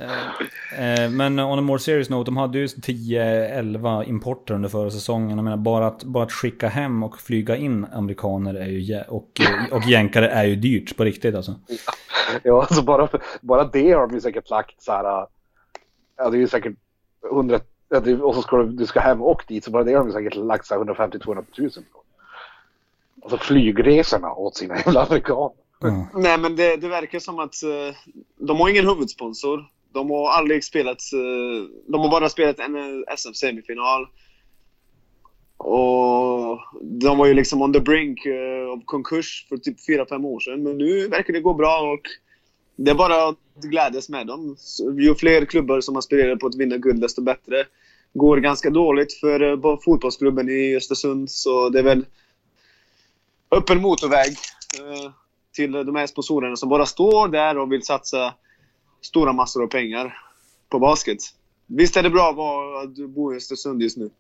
[0.01, 4.91] Eh, eh, men on a more serious note, de hade ju 10-11 importer under förra
[4.91, 5.37] säsongen.
[5.37, 9.41] Jag menar bara att, bara att skicka hem och flyga in amerikaner är ju, och,
[9.71, 11.55] och jänkare är ju dyrt på riktigt alltså.
[12.43, 13.09] Ja, alltså bara,
[13.41, 15.27] bara det har de ju säkert lagt så här.
[16.17, 16.75] Ja, det är ju säkert
[17.31, 17.61] 100
[18.23, 20.35] och så ska du, du ska hem och dit så bara det har de säkert
[20.35, 22.03] lagt så 150-200 tusen på.
[23.23, 25.57] Alltså flygresorna åt sina jävla amerikaner.
[25.83, 26.05] Mm.
[26.15, 27.95] Nej men det, det, verkar som att uh,
[28.37, 29.65] de har ingen huvudsponsor.
[29.93, 31.03] De har aldrig spelat...
[31.15, 34.07] Uh, de har bara spelat en SM-semifinal.
[35.59, 40.41] Och de var ju liksom on the brink eh, av konkurs för typ 4-5 år
[40.41, 40.63] sedan.
[40.63, 42.01] Men nu verkar det gå bra och
[42.77, 44.57] det är bara att glädjas med dem.
[44.99, 47.65] Ju fler klubbar som aspirerar på att vinna guld, desto bättre.
[48.13, 52.07] Går ganska dåligt för eh, fotbollsklubben i Östersund, så det är väl
[53.51, 54.37] öppen motorväg
[54.79, 55.11] eh,
[55.55, 58.35] till de här sponsorerna som bara står där och vill satsa
[59.01, 60.19] stora massor av pengar
[60.69, 61.19] på basket.
[61.67, 62.31] Visst är det bra
[62.83, 64.11] att bo i Östersund just nu?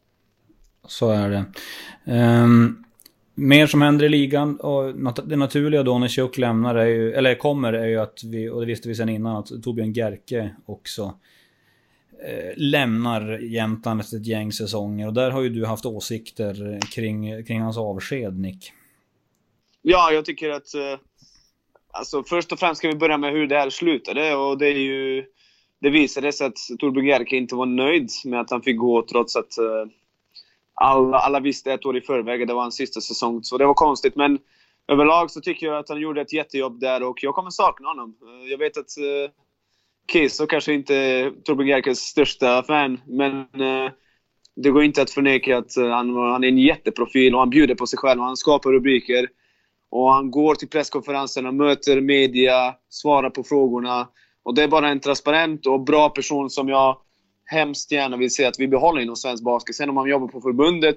[0.86, 1.44] Så är det.
[2.12, 2.84] Um,
[3.34, 7.34] mer som händer i ligan och det naturliga då när Chuck lämnar är ju, eller
[7.34, 11.14] kommer är ju att vi, och det visste vi sedan innan, att Torbjörn Gerke också
[12.26, 15.06] eh, lämnar Jämtland efter ett gäng säsonger.
[15.06, 18.72] Och där har ju du haft åsikter kring, kring hans avsked, Nick.
[19.82, 20.74] Ja, jag tycker att...
[20.74, 20.80] Eh,
[21.92, 24.78] alltså först och främst ska vi börja med hur det här slutade och det är
[24.78, 25.24] ju...
[25.80, 29.36] Det visade sig att Torbjörn Gerke inte var nöjd med att han fick gå trots
[29.36, 29.90] att uh,
[30.74, 33.42] alla, alla visste ett år i förväg att det var hans sista säsong.
[33.42, 34.16] Så det var konstigt.
[34.16, 34.38] Men
[34.88, 38.16] överlag så tycker jag att han gjorde ett jättejobb där och jag kommer sakna honom.
[38.22, 39.30] Uh, jag vet att uh,
[40.12, 43.90] Kiso kanske inte är Torbjörn Gerkes största fan, men uh,
[44.56, 47.74] det går inte att förneka att uh, han, han är en jätteprofil och han bjuder
[47.74, 48.20] på sig själv.
[48.20, 49.28] Han skapar rubriker.
[49.90, 54.08] Och han går till presskonferenserna, möter media, svarar på frågorna.
[54.42, 56.98] Och det är bara en transparent och bra person som jag
[57.44, 59.76] hemskt gärna vill se att vi behåller inom svensk basket.
[59.76, 60.96] Sen om han jobbar på förbundet,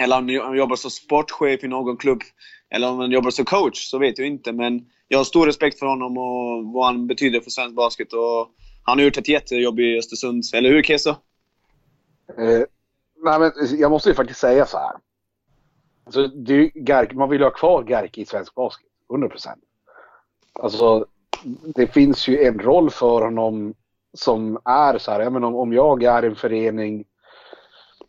[0.00, 2.20] eller om han jobbar som sportchef i någon klubb,
[2.70, 4.52] eller om han jobbar som coach, så vet jag inte.
[4.52, 8.12] Men jag har stor respekt för honom och vad han betyder för svensk basket.
[8.12, 8.50] Och
[8.82, 10.44] han har gjort ett jättejobb i Östersund.
[10.54, 11.10] Eller hur, Keso?
[12.38, 12.62] Eh,
[13.24, 14.92] nej, men jag måste ju faktiskt säga så här.
[16.06, 18.86] Alltså, det, Gark, man vill ju ha kvar Gark i svensk basket.
[19.10, 19.60] 100 procent.
[20.52, 21.06] Alltså,
[21.74, 23.74] det finns ju en roll för honom
[24.14, 27.04] som är så här, jag menar, om jag är en förening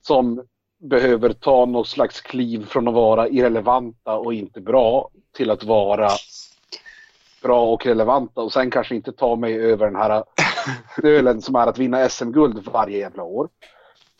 [0.01, 0.43] som
[0.79, 6.10] behöver ta något slags kliv från att vara irrelevanta och inte bra till att vara
[7.41, 10.23] bra och relevanta och sen kanske inte ta mig över den här
[11.03, 13.49] ölen som är att vinna SM-guld varje jävla år.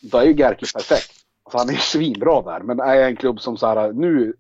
[0.02, 1.17] Då är ju Gerki perfekt.
[1.48, 2.60] Alltså han är svinbra där.
[2.60, 4.34] Men är en klubb som så här, nu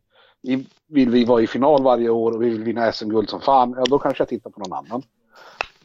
[0.87, 3.83] vill vi vara i final varje år och vi vill vinna SM-guld som fan, ja
[3.89, 5.03] då kanske jag tittar på någon annan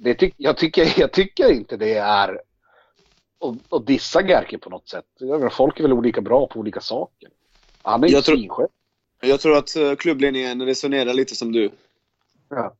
[0.03, 2.41] det ty jag, tycker, jag tycker inte det är
[3.69, 5.05] att dissa Gerke på något sätt.
[5.21, 7.29] Menar, folk är väl olika bra på olika saker.
[7.83, 8.69] Han är ju svinskön.
[9.21, 11.71] Jag tror att eh, klubbledningen resonerar lite som du.
[12.49, 12.75] Ja.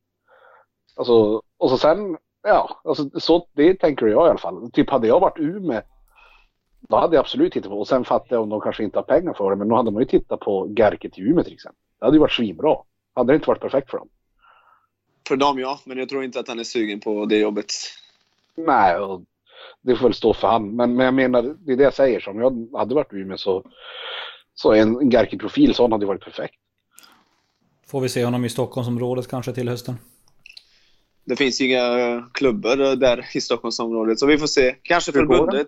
[0.95, 4.71] Alltså, och så sen, ja, alltså, så, det tänker jag i alla fall.
[4.71, 5.81] Typ hade jag varit Umeå,
[6.89, 9.03] då hade jag absolut tittat på Och sen fattar jag om de kanske inte har
[9.03, 11.79] pengar för det, men då hade man ju tittat på Gerke till Umeå till exempel.
[11.99, 12.77] Det hade ju varit svinbra.
[13.15, 14.09] Hade det inte varit perfekt för dem?
[15.27, 17.71] För dem ja, men jag tror inte att han är sugen på det jobbet.
[18.55, 18.95] Nej,
[19.81, 20.75] det får väl stå för han.
[20.75, 22.19] Men, men jag menar, det är det jag säger.
[22.19, 23.63] Som jag hade varit Umeå så,
[24.53, 26.55] så en Gerki-profil sån hade varit perfekt.
[27.87, 29.95] Får vi se honom i Stockholmsområdet kanske till hösten?
[31.25, 34.75] Det finns ju inga klubbar där i Stockholmsområdet, så vi får se.
[34.83, 35.67] Kanske förbundet.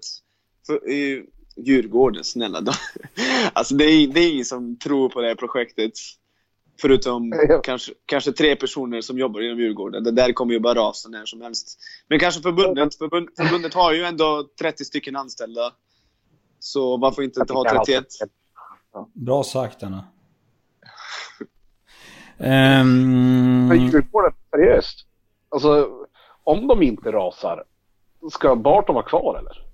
[0.67, 1.25] För, i
[1.55, 2.71] Djurgården, snälla då.
[3.53, 5.91] Alltså det är, det är ingen som tror på det här projektet.
[6.81, 7.61] Förutom ja.
[7.63, 10.03] kanske, kanske tre personer som jobbar inom Djurgården.
[10.03, 11.79] Det där kommer ju bara rasa när som helst.
[12.07, 12.95] Men kanske förbundet.
[12.95, 15.73] Förbund, förbundet har ju ändå 30 stycken anställda.
[16.59, 18.05] Så varför inte ha 31?
[19.13, 20.07] Bra sagt, Anna.
[22.37, 23.67] um...
[23.67, 25.05] Men Djurgården, seriöst?
[25.49, 25.89] Alltså,
[26.43, 27.63] om de inte rasar,
[28.31, 29.64] ska Barton vara kvar eller?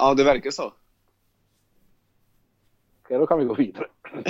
[0.00, 0.72] Ja, det verkar så.
[3.04, 3.86] Okej, då kan vi gå vidare.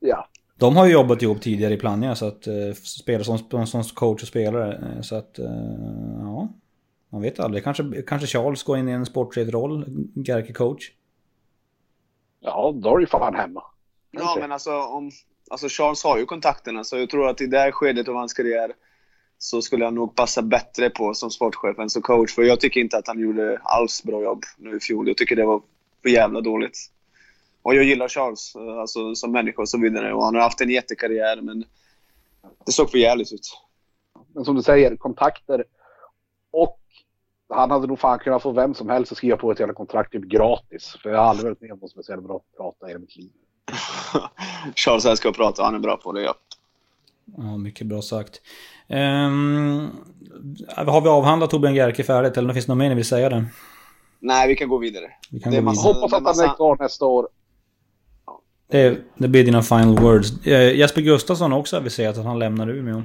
[0.00, 0.28] ja.
[0.56, 4.22] De har ju jobbat ihop tidigare i Plannja så att uh, spela som, som coach
[4.22, 4.74] och spelare.
[4.74, 5.46] Eh, så att uh,
[6.20, 6.48] ja,
[7.08, 7.64] man vet aldrig.
[7.64, 10.90] Kanske, kanske Charles går in i en sportchefroll, Gerke coach.
[12.40, 13.62] Ja, då är det ju fan hemma.
[14.10, 15.10] Ja, men alltså, om,
[15.50, 18.32] alltså Charles har ju kontakterna så jag tror att i det här skedet av hans
[18.32, 18.72] karriär
[19.44, 22.34] så skulle han nog passa bättre på som sportchef än som coach.
[22.34, 25.08] För jag tycker inte att han gjorde alls bra jobb nu i fjol.
[25.08, 25.62] Jag tycker det var
[26.02, 26.78] för jävla dåligt.
[27.62, 30.14] Och jag gillar Charles eh, alltså, som människa och så vidare.
[30.14, 31.64] Och han har haft en jättekarriär, men
[32.66, 33.60] det såg för jävligt ut.
[34.34, 35.64] Men som du säger, kontakter
[36.50, 36.80] och
[37.48, 40.12] han hade nog fan kunnat få vem som helst att skriva på ett jävla kontrakt
[40.12, 40.96] typ gratis.
[41.02, 43.16] För jag har aldrig varit med om någon speciellt bra att prata i hela mitt
[43.16, 43.30] liv.
[44.74, 46.34] Charles älskar att prata, han är bra på det, ja.
[47.36, 48.40] Ja, mycket bra sagt.
[48.88, 49.90] Um,
[50.76, 53.46] har vi avhandlat Torbjörn Gerke färdigt eller finns det något mer ni vill säga där?
[54.20, 55.10] Nej, vi kan gå vidare.
[55.30, 55.92] Vi kan det gå vidare.
[55.92, 57.28] Hoppas att han är kvar nästa år.
[58.70, 60.46] Det, det blir dina final words.
[60.46, 63.02] Eh, Jesper Gustafsson har också aviserat att han lämnar Umeå.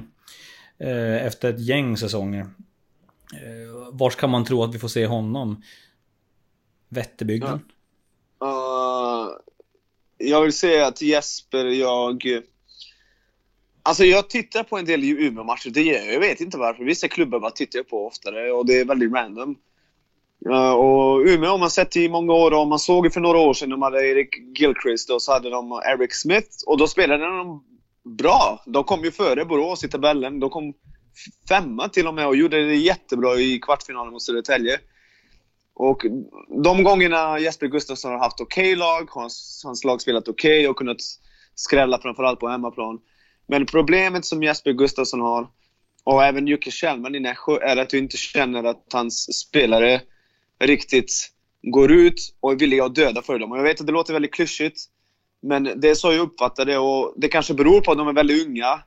[0.78, 2.40] Eh, efter ett gäng säsonger.
[2.40, 5.62] Eh, vars kan man tro att vi får se honom?
[6.88, 7.60] Vätterbygden?
[8.44, 9.28] Uh,
[10.18, 12.24] jag vill säga att Jesper, jag...
[13.82, 16.14] Alltså jag tittar på en del Umeå-matcher, det gör jag.
[16.14, 16.84] Jag vet inte varför.
[16.84, 19.56] Vissa klubbar bara tittar jag på oftare och det är väldigt random.
[20.48, 23.54] Uh, och Umeå har man sett i många år och man såg för några år
[23.54, 27.64] sedan de hade Erik Gilchrist och så hade de Eric Smith och då spelade de
[28.04, 28.62] bra.
[28.66, 30.40] De kom ju före Borås i tabellen.
[30.40, 30.74] De kom
[31.48, 34.78] femma till och med och gjorde det jättebra i kvartsfinalen mot Södertälje.
[35.74, 36.02] Och
[36.64, 40.68] de gångerna Jesper Gustafsson har haft okej okay lag, hans, hans lag spelat okej okay
[40.68, 41.00] och kunnat
[41.54, 42.98] skrälla framförallt på hemmaplan.
[43.50, 45.46] Men problemet som Jesper Gustafsson har,
[46.04, 50.00] och även Jocke Kjellman i Nässjö, är att du inte känner att hans spelare
[50.58, 51.12] riktigt
[51.62, 53.52] går ut och är villiga att döda för dem.
[53.52, 54.80] Och jag vet att det låter väldigt klyschigt,
[55.42, 58.12] men det är så jag uppfattar det och det kanske beror på att de är
[58.12, 58.80] väldigt unga.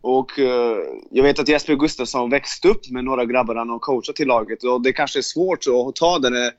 [0.00, 0.76] Och uh,
[1.10, 4.64] jag vet att Jesper Gustafsson växt upp med några grabbar han har coachat till laget
[4.64, 6.50] och det kanske är svårt att ta den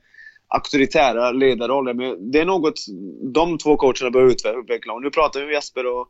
[0.48, 1.96] auktoritära ledarrollen.
[1.96, 2.80] Men det är något
[3.22, 4.92] de två coacherna behöver utveckla.
[4.92, 6.08] Och nu pratar vi med Jesper och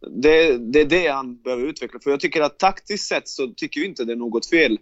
[0.00, 2.00] det, det är det han behöver utveckla.
[2.00, 4.78] För jag tycker att taktiskt sett så tycker jag inte det är något fel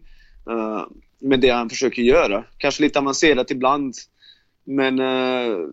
[0.51, 0.87] uh,
[1.19, 2.45] med det han försöker göra.
[2.59, 3.95] Kanske lite avancerat ibland.
[4.65, 5.69] Men uh,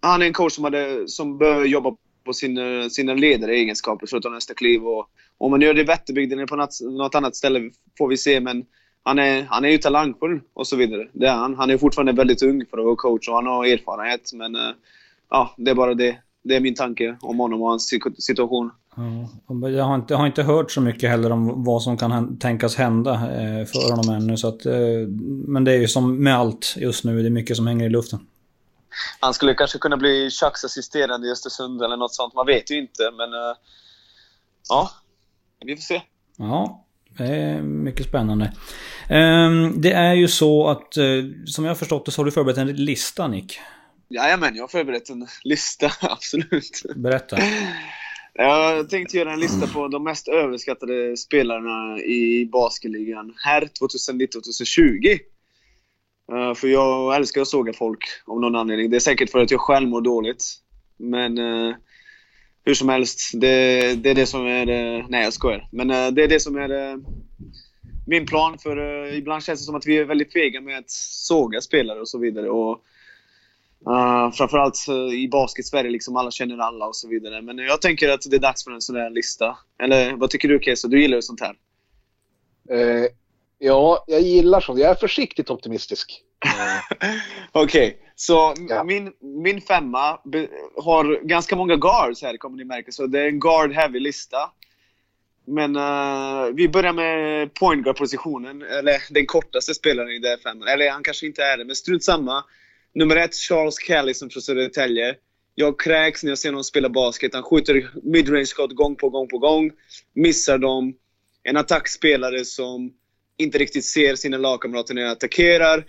[0.00, 1.90] han är en coach som, hade, som behöver jobba
[2.24, 4.86] på eh, sina, sina ledaregenskaper för att ta nästa kliv.
[4.86, 8.16] Och om man gör det i Vätterbygden eller på något, något annat ställe får vi
[8.16, 8.40] se.
[8.40, 8.64] Men
[9.02, 11.08] han är, han är ju talangfull och så vidare.
[11.12, 11.54] Det är han.
[11.54, 14.32] Han är fortfarande väldigt ung för att vara coach och han har erfarenhet.
[14.34, 14.72] Men uh,
[15.30, 16.18] ja, det är bara det.
[16.48, 18.70] Det är min tanke om honom och hans situation.
[19.48, 22.38] Ja, jag, har inte, jag har inte hört så mycket heller om vad som kan
[22.38, 24.36] tänkas hända eh, för honom ännu.
[24.36, 24.72] Så att, eh,
[25.46, 27.88] men det är ju som med allt just nu, det är mycket som hänger i
[27.88, 28.18] luften.
[29.20, 32.34] Han skulle kanske kunna bli Chucks assisterande i Östersund eller något sånt.
[32.34, 33.32] Man vet ju inte, men...
[33.32, 33.56] Uh,
[34.68, 34.90] ja,
[35.64, 36.02] vi får se.
[36.36, 36.84] Ja,
[37.18, 38.52] det är mycket spännande.
[39.10, 40.94] Um, det är ju så att,
[41.46, 43.58] som jag har förstått det, så har du förberett en lista, Nick.
[44.10, 46.82] Jajamän, jag har förberett en lista, absolut.
[46.96, 47.36] Berätta.
[48.34, 55.18] Jag tänkte göra en lista på de mest överskattade spelarna i basketligan här 2019-2020.
[56.32, 58.90] Uh, för jag älskar att såga folk av någon anledning.
[58.90, 60.44] Det är säkert för att jag själv mår dåligt.
[60.96, 61.74] Men uh,
[62.64, 64.70] hur som helst, det, det, är det som är...
[64.70, 65.68] Uh, nej, jag skojar.
[65.72, 66.98] Men det är det som är
[68.06, 68.58] min plan.
[68.58, 72.08] För ibland känns det som att vi är väldigt fega med att såga spelare och
[72.08, 72.50] så vidare.
[72.50, 72.84] Och,
[74.36, 77.42] framförallt i basket-Sverige, liksom alla känner alla och så vidare.
[77.42, 79.58] Men jag tänker att det är dags för en sån där lista.
[79.82, 80.88] Eller vad tycker du Kesa?
[80.88, 81.54] Du gillar ju sånt här.
[83.58, 84.78] Ja, jag gillar sånt.
[84.78, 86.22] Jag är försiktigt optimistisk.
[87.52, 88.00] Okej, okay.
[88.14, 88.84] så ja.
[88.84, 90.20] min, min femma
[90.76, 92.92] har ganska många guards här kommer ni märka.
[92.92, 94.50] Så det är en guard-heavy lista.
[95.46, 98.62] Men uh, vi börjar med point guard-positionen.
[98.62, 100.68] Eller den kortaste spelaren i det femman.
[100.68, 102.44] Eller han kanske inte är det, men strunt samma.
[102.98, 105.14] Nummer ett, Charles Kelly som från Södertälje.
[105.54, 107.34] Jag kräks när jag ser honom spela basket.
[107.34, 109.70] Han skjuter midrange skott gång på gång på gång.
[110.14, 110.94] Missar dem.
[111.42, 112.92] En attackspelare som
[113.36, 115.84] inte riktigt ser sina lagkamrater när jag attackerar.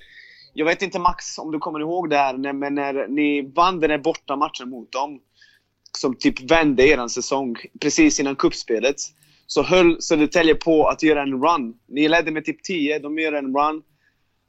[0.54, 3.92] Jag vet inte Max om du kommer ihåg det här, men när ni vann den
[3.92, 5.20] här bortamatchen mot dem,
[5.98, 8.96] som typ vände er säsong, precis innan kuppspelet
[9.48, 11.74] så höll Södertälje på att göra en run.
[11.88, 13.82] Ni ledde med typ 10, de gör en run.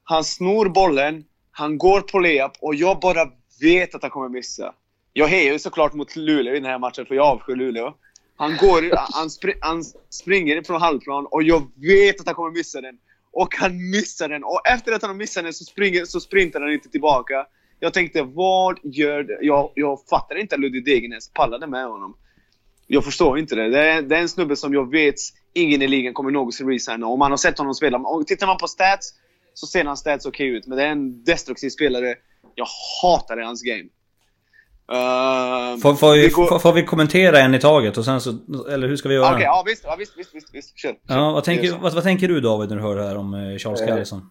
[0.04, 4.74] Han snor bollen, han går på layup och jag bara vet att han kommer missa.
[5.12, 7.94] Jag hejar ju såklart mot Luleå i den här matchen, för jag avskyr Luleå.
[8.36, 12.80] Han, går, han, spr han springer från halvplan och jag vet att han kommer missa
[12.80, 12.98] den.
[13.32, 14.44] Och han missar den.
[14.44, 17.46] Och efter att han har missat den så, springer, så sprintar han inte tillbaka.
[17.80, 19.38] Jag tänkte, vad gör det?
[19.40, 22.16] Jag, jag fattar inte att Ludvig Degernes pallade med honom.
[22.86, 23.68] Jag förstår inte det.
[23.68, 25.14] Det är, det är en snubbe som jag vet
[25.52, 27.06] ingen i ligan kommer någonsin resigna.
[27.06, 27.98] Om man har sett honom spela.
[27.98, 29.14] Och tittar man på stats
[29.54, 30.66] så ser han stats okej okay ut.
[30.66, 32.14] Men det är en destruktiv spelare.
[32.54, 32.66] Jag
[33.02, 33.88] hatar hans game.
[34.92, 36.46] Uh, får, får, vi, går...
[36.46, 38.30] får, får, vi kommentera en i taget och sen så,
[38.70, 39.24] eller hur ska vi göra?
[39.24, 40.78] Okej, okay, ja visst, ja, visst, visst, visst, visst.
[40.78, 41.16] Kör, kör.
[41.16, 43.58] Ja, vad, tänker, vad, vad, tänker du David när du hör det här om eh,
[43.58, 44.30] Charles uh, Carlison?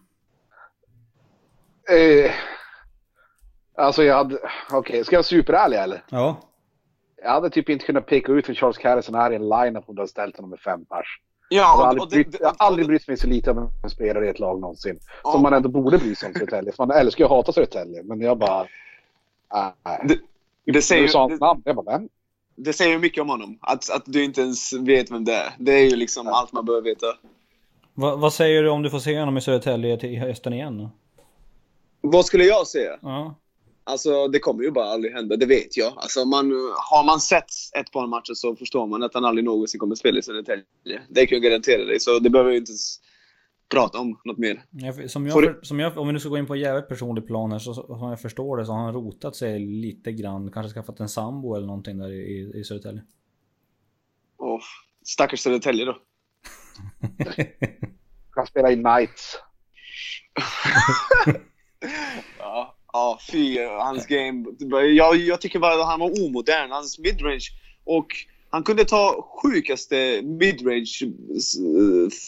[1.92, 2.30] Uh,
[3.76, 6.04] alltså jag hade, okej, okay, ska jag vara superärlig eller?
[6.10, 6.40] Ja.
[7.22, 9.94] Jag hade typ inte kunnat peka ut för Charles Carlison här i en line-up om
[9.94, 11.20] du hade ställt honom med fem pers.
[11.52, 13.90] Ja, jag har aldrig, och, brytt, jag har aldrig brytt mig så lite om en
[13.90, 15.00] spelare i ett lag någonsin.
[15.24, 15.32] Ja.
[15.32, 16.72] Som man ändå borde bry sig om Södertälje.
[16.78, 18.66] Man älskar ju att hata Södertälje, men jag bara...
[19.54, 20.16] Äh.
[20.64, 22.08] Det säger, du sa hans namn, jag bara, vem?
[22.56, 23.58] Det säger mycket om honom.
[23.60, 25.52] Att, att du inte ens vet vem det är.
[25.58, 26.32] Det är ju liksom ja.
[26.36, 27.06] allt man behöver veta.
[27.94, 30.88] Va, vad säger du om du får se honom i Södertälje till hösten igen?
[32.00, 32.98] Vad skulle jag säga?
[33.02, 33.34] Ja.
[33.84, 35.92] Alltså det kommer ju bara aldrig hända, det vet jag.
[35.96, 36.50] Alltså, man,
[36.90, 40.18] har man sett ett par matcher så förstår man att han aldrig någonsin kommer spela
[40.18, 40.64] i Södertälje.
[41.08, 42.72] Det kan jag garantera dig, så det behöver jag inte
[43.70, 44.64] prata om något mer.
[44.70, 47.52] Ja, som jag, som jag, om vi nu ska gå in på jävligt personlig plan
[47.52, 50.52] här så som jag förstår det så har han rotat sig lite grann.
[50.52, 53.02] Kanske skaffat en sambo eller någonting där i, i Södertälje.
[54.36, 54.60] Och
[55.04, 55.98] stackars Södertälje då.
[58.36, 59.38] Han spelar i Knights.
[62.38, 64.44] Ja, ja fy, hans game.
[64.96, 66.70] Jag, jag tycker bara att han var omodern.
[66.70, 67.46] Hans midrange.
[67.84, 68.06] Och
[68.50, 71.12] han kunde ta sjukaste midrange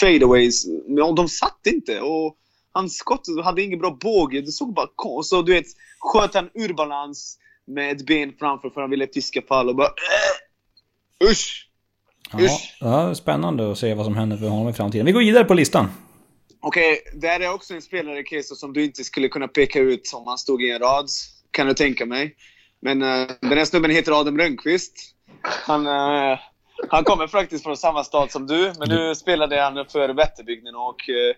[0.01, 0.67] fadeaways.
[0.89, 2.01] Men de satt inte.
[2.01, 2.37] Och
[2.73, 4.41] hans skott hade ingen bra båge.
[4.41, 5.67] Det såg bara kon- Så du vet,
[6.01, 9.87] sköt han ur balans med ett ben framför för han ville fiska fall och bara
[9.87, 11.69] äh, Usch!
[12.33, 12.77] Ja, Usch.
[12.81, 15.07] ja, spännande att se vad som händer för honom i framtiden.
[15.07, 15.87] Vi går vidare på listan.
[16.65, 20.27] Okej, där är också en spelare, Keso, som du inte skulle kunna peka ut om
[20.27, 21.09] han stod i en rad.
[21.51, 22.37] Kan du tänka mig.
[22.81, 25.15] Men uh, den här snubben heter Adam Rönnqvist.
[25.43, 26.39] Han, uh,
[26.89, 31.09] han kommer faktiskt från samma stad som du, men nu spelade han för Vätterbygden och
[31.09, 31.35] uh,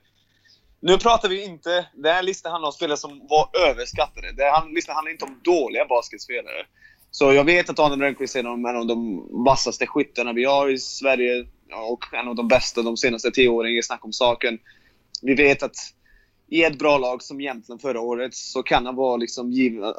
[0.81, 1.87] nu pratar vi inte...
[1.95, 4.33] Den här listan handlar om spelare som var överskattade.
[4.33, 6.67] Den här listan handlar inte om dåliga basketspelare.
[7.11, 10.45] Så jag vet att Adam Rönnqvist är en av- en av de vassaste skyttarna vi
[10.45, 11.47] har i Sverige
[11.91, 13.73] och en av de bästa de senaste tio åren.
[13.73, 14.59] Inget snack om saken.
[15.23, 15.77] Vi vet att
[16.51, 19.93] i ett bra lag som Jämtland förra året så kan han vara liksom giv, eh,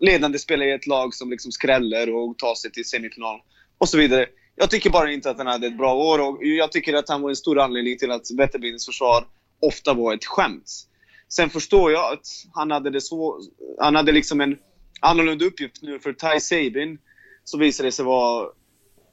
[0.00, 3.40] ledande spelare i ett lag som liksom skräller och tar sig till semifinal
[3.78, 4.26] och så vidare.
[4.56, 7.22] Jag tycker bara inte att han hade ett bra år och jag tycker att han
[7.22, 9.24] var en stor anledning till att Wetterbyns försvar
[9.60, 10.86] ofta var ett skämt.
[11.28, 13.40] Sen förstår jag att han hade det så...
[13.78, 14.58] Han hade liksom en
[15.00, 16.98] annorlunda uppgift nu för Ty Sabin.
[17.44, 18.48] Så visade det sig vara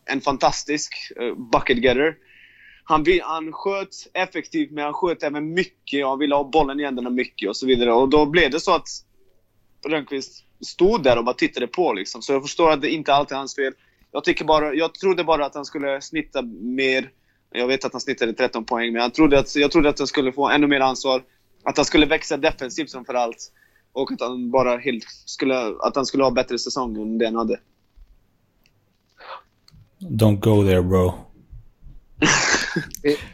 [0.05, 2.15] en fantastisk eh, bucket getter.
[2.89, 6.05] Han, han sköt effektivt, men han sköt även mycket.
[6.05, 7.93] Han ville ha bollen i händerna mycket och så vidare.
[7.93, 8.87] Och då blev det så att
[9.87, 11.93] Rönnqvist stod där och bara tittade på.
[11.93, 12.21] Liksom.
[12.21, 13.73] Så jag förstår att det inte alltid är hans fel.
[14.11, 17.11] Jag, tycker bara, jag trodde bara att han skulle snitta mer.
[17.51, 20.07] Jag vet att han snittade 13 poäng, men jag trodde att, jag trodde att han
[20.07, 21.23] skulle få ännu mer ansvar.
[21.63, 23.51] Att han skulle växa defensivt framför allt.
[23.91, 27.35] Och att han bara helt skulle, att han skulle ha bättre säsong än det han
[27.35, 27.59] hade.
[29.99, 31.13] Don't go there bro.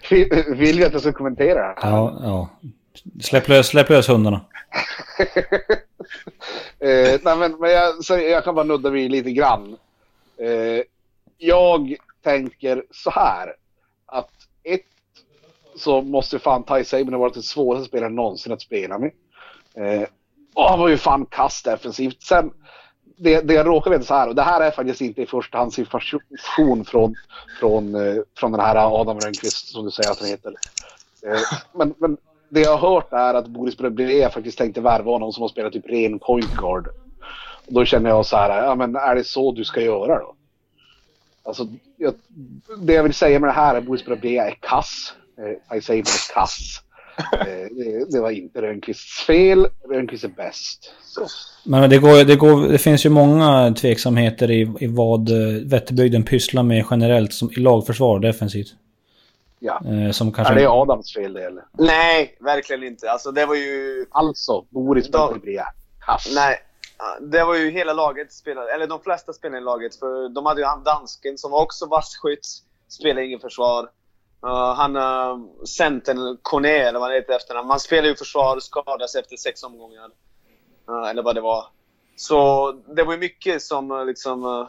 [0.09, 1.73] Vill vill vi att jag ska kommentera?
[1.81, 2.49] Ja, ja.
[3.21, 4.41] Släpp lös, släpp lös hundarna.
[6.79, 9.77] Eh, nej, men, men jag, så jag kan bara nudda vid lite grann.
[10.37, 10.83] Eh,
[11.37, 13.53] jag tänker så här.
[14.05, 14.31] Att
[14.63, 14.85] ett
[15.75, 19.11] så måste fan Ty Sabin ha varit den svåraste spelaren någonsin att spela med.
[19.75, 20.07] Eh,
[20.53, 22.21] och han var ju fan kass defensivt.
[22.23, 22.51] Sen,
[23.17, 25.57] det, det jag råkar veta så här, och det här är faktiskt inte i första
[25.57, 27.15] hand information från,
[27.59, 30.53] från, eh, från den här Adam Rönnqvist som du säger att han heter.
[31.27, 32.17] Eh, men, men
[32.49, 35.73] det jag har hört är att Boris Bröblé faktiskt tänkte värva honom som har spelat
[35.73, 36.87] typ ren point guard.
[37.67, 40.35] Och då känner jag så här, ja men är det så du ska göra då?
[41.43, 42.13] Alltså, jag,
[42.77, 45.13] det jag vill säga med det här är att Boris Bröblé är kass.
[45.37, 46.82] Eh, I say it kass.
[47.17, 49.67] Eh, det, var inte Rönnqvists fel.
[49.89, 50.93] Rönnqvist är bäst.
[51.03, 51.27] Så.
[51.65, 56.23] Men det, går, det, går, det finns ju många tveksamheter i, i vad eh, Vätterbygden
[56.23, 58.67] pysslar med generellt som i lagförsvar defensivt.
[59.59, 59.81] Ja.
[59.85, 60.53] Eh, som kanske...
[60.53, 61.63] Är det Adams fel det eller?
[61.77, 63.11] Nej, verkligen inte.
[63.11, 64.05] Alltså det var ju...
[64.11, 65.09] Alltså, Boris
[66.05, 66.31] kass.
[66.35, 66.57] Nej.
[67.21, 69.95] Det var ju hela laget spelade, eller de flesta spelade i laget.
[69.95, 72.47] För de hade ju han dansken som var också vassskytt.
[72.87, 73.89] Spelade ingen försvar.
[74.45, 77.69] Uh, han eh, uh, centern Kone, eller vad han heter efternamn.
[77.69, 80.09] Han spelar ju försvar, skadas efter sex omgångar.
[80.89, 81.65] Uh, eller vad det var.
[82.15, 84.45] Så det var ju mycket som uh, liksom...
[84.45, 84.67] Uh,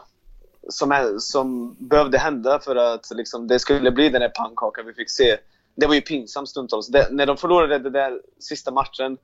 [0.69, 5.09] som, som behövde hända för att liksom, det skulle bli den där pannkakan vi fick
[5.09, 5.37] se.
[5.75, 6.87] Det var ju pinsamt stundtals.
[6.87, 9.17] Det, när de förlorade den där sista matchen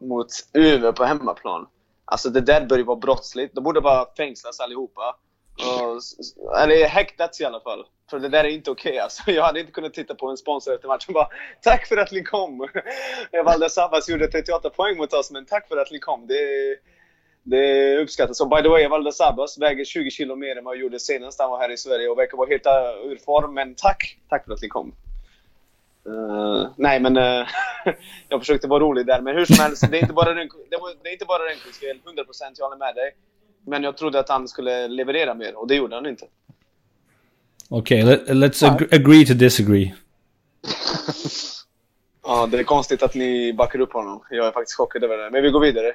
[0.00, 1.66] mot Umeå på hemmaplan.
[2.04, 3.54] Alltså det där började vara brottsligt.
[3.54, 5.16] De borde bara fängslas allihopa.
[5.56, 6.00] Och,
[6.58, 7.84] eller häktats i alla fall.
[8.12, 9.30] För det där är inte okej alltså.
[9.30, 11.28] Jag hade inte kunnat titta på en sponsor efter matchen och bara
[11.62, 12.68] Tack för att ni kom!
[13.44, 16.26] Valda Sabas gjorde 38 poäng mot oss, men tack för att ni kom.
[16.26, 16.36] Det,
[17.42, 18.40] det uppskattas.
[18.40, 21.40] Och by the way, Valda Sabas väger 20 kilo mer än vad han gjorde senast
[21.40, 22.72] han var här i Sverige och verkar vara helt äh,
[23.04, 23.54] ur form.
[23.54, 24.18] Men tack!
[24.28, 24.94] Tack för att ni kom.
[26.06, 27.46] Uh, nej, men uh,
[28.28, 29.20] jag försökte vara rolig där.
[29.20, 31.96] Men hur som helst, det är inte bara Rönnqvist- det är inte bara Rönnqvists fel.
[31.96, 33.16] 100% jag håller med dig.
[33.66, 36.26] Men jag trodde att han skulle leverera mer och det gjorde han inte.
[37.74, 39.94] Okej, let, let's ag- agree to disagree.
[42.24, 44.22] Ja, det är konstigt att ni backar upp honom.
[44.30, 45.30] Jag är faktiskt chockad över det.
[45.30, 45.92] Men vi går vidare.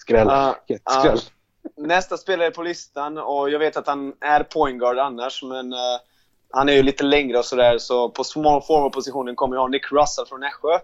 [0.00, 0.28] Skräll.
[0.28, 1.18] Ah, Jätteskräll.
[1.76, 5.78] Nästa spelare på listan, och jag vet att han är point guard annars, men eh,
[6.50, 7.78] han är ju lite längre och sådär.
[7.78, 10.74] Så på small forward-positionen kommer jag ha Nick Russell från Nässjö.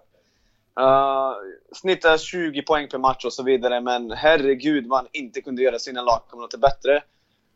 [0.81, 1.33] Uh,
[1.73, 5.79] snittar 20 poäng per match och så vidare, men herregud vad han inte kunde göra
[5.79, 7.03] sina lagkamrater bättre.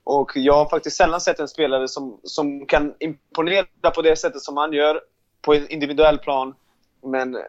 [0.04, 4.42] Och jag har faktiskt sällan sett en spelare som, som kan imponera på det sättet
[4.42, 5.00] som han gör
[5.42, 6.54] på en individuell plan
[7.02, 7.42] Men eh,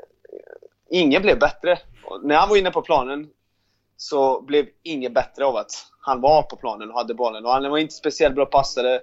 [0.90, 1.80] ingen blev bättre.
[2.06, 3.30] Och när han var inne på planen
[3.98, 7.46] så blev ingen bättre av att han var på planen och hade bollen.
[7.46, 9.02] Och han var inte speciellt bra passare.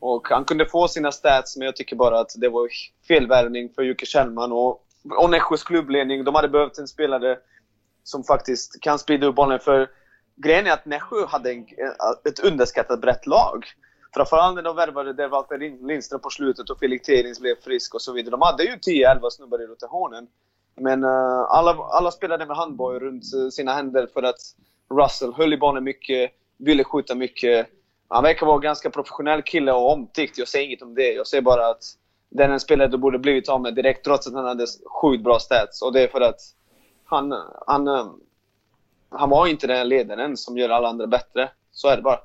[0.00, 2.68] Och han kunde få sina stats, men jag tycker bara att det var
[3.08, 4.52] felvärvning för Jocke Kjellman.
[4.52, 4.84] Och,
[5.18, 7.38] och Nässjös klubbledning, de hade behövt en spelare
[8.04, 9.60] som faktiskt kan sprida upp bollen.
[9.60, 9.90] För
[10.36, 11.66] grejen är att Nässjö hade en,
[12.24, 13.66] ett underskattat brett lag.
[14.14, 18.02] Framförallt när de värvade där Walter Lindström på slutet och Felix Terings blev frisk och
[18.02, 18.30] så vidare.
[18.30, 20.26] De hade ju 10-11 snubbar i rotationen.
[20.76, 24.40] Men uh, alla, alla spelade med handboll runt eh, sina händer för att
[24.90, 27.66] Russell höll i bollen mycket, ville skjuta mycket.
[28.08, 30.38] Han verkar vara en ganska professionell kille och omtyckt.
[30.38, 31.12] Jag säger inget om det.
[31.12, 31.82] Jag säger bara att
[32.30, 34.66] den är en spelare du borde blivit av med direkt trots att han hade
[35.02, 35.82] sjukt bra stats.
[35.82, 36.40] Och det är för att
[37.04, 37.34] han,
[37.66, 38.06] han, uh,
[39.12, 41.50] han var inte den ledaren som gör alla andra bättre.
[41.72, 42.18] Så är det bara.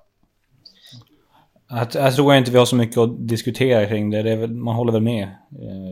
[1.69, 4.23] Jag, jag tror inte vi har så mycket att diskutera kring det.
[4.23, 5.29] det väl, man håller väl med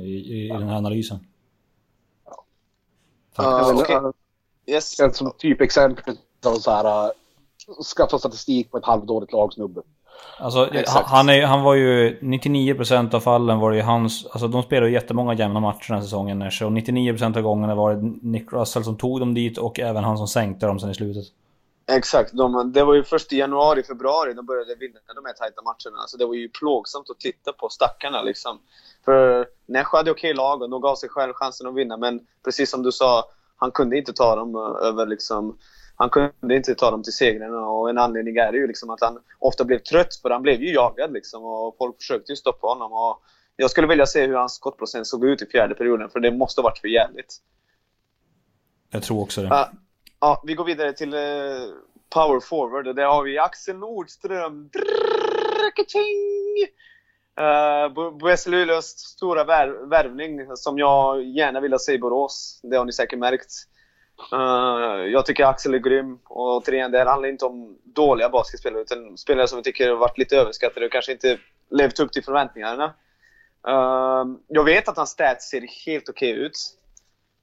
[0.03, 1.19] i, i, i den här analysen.
[3.39, 4.11] Uh, okay.
[4.65, 4.97] yes.
[5.13, 7.11] Som typexempel på så här, uh,
[7.95, 9.81] skaffa statistik på ett halvdåligt lagsnubbe.
[10.39, 14.63] Alltså, han, är, han var ju 99% av fallen var det ju hans, alltså de
[14.63, 18.53] spelade ju jättemånga jämna matcher den här säsongen och 99% av gångerna var det Nick
[18.53, 21.25] Russell som tog dem dit och även han som sänkte dem sen i slutet.
[21.87, 25.61] Exakt, de, det var ju först i januari, februari de började vinna de här tajta
[25.61, 26.07] matcherna.
[26.07, 28.59] Så det var ju plågsamt att titta på stackarna liksom.
[29.05, 31.97] För Nässjö hade okej lag och de gav sig själv chansen att vinna.
[31.97, 33.23] Men precis som du sa,
[33.57, 35.57] han kunde inte ta dem eh, över liksom...
[35.95, 39.19] Han kunde inte ta dem till segrarna och en anledning är ju liksom att han
[39.39, 42.93] ofta blev trött för han blev ju jagad liksom och folk försökte ju stoppa honom.
[42.93, 43.21] Och
[43.55, 46.61] jag skulle vilja se hur hans skottprocent såg ut i fjärde perioden för det måste
[46.61, 47.37] ha varit för jävligt.
[48.89, 49.47] Jag tror också det.
[49.47, 49.65] Uh,
[50.19, 51.19] ja, vi går vidare till uh,
[52.09, 54.69] power forward och där har vi Axel Nordström.
[57.41, 62.59] Uh, Boesse Luleås stora värv värvning som jag gärna vill se i Borås.
[62.63, 63.51] Det har ni säkert märkt.
[64.33, 66.19] Uh, jag tycker Axel är grym.
[66.23, 70.17] Och återigen, det handlar inte om dåliga basketspelare utan spelare som vi tycker har varit
[70.17, 71.37] lite överskattade och kanske inte
[71.71, 72.93] levt upp till förväntningarna.
[73.67, 76.57] Uh, jag vet att hans stats ser helt okej okay ut.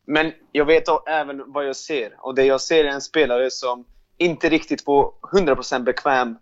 [0.06, 2.16] Men jag vet även vad jag ser.
[2.18, 3.84] Och det jag ser är en spelare som
[4.18, 6.36] inte riktigt var 100% bekväm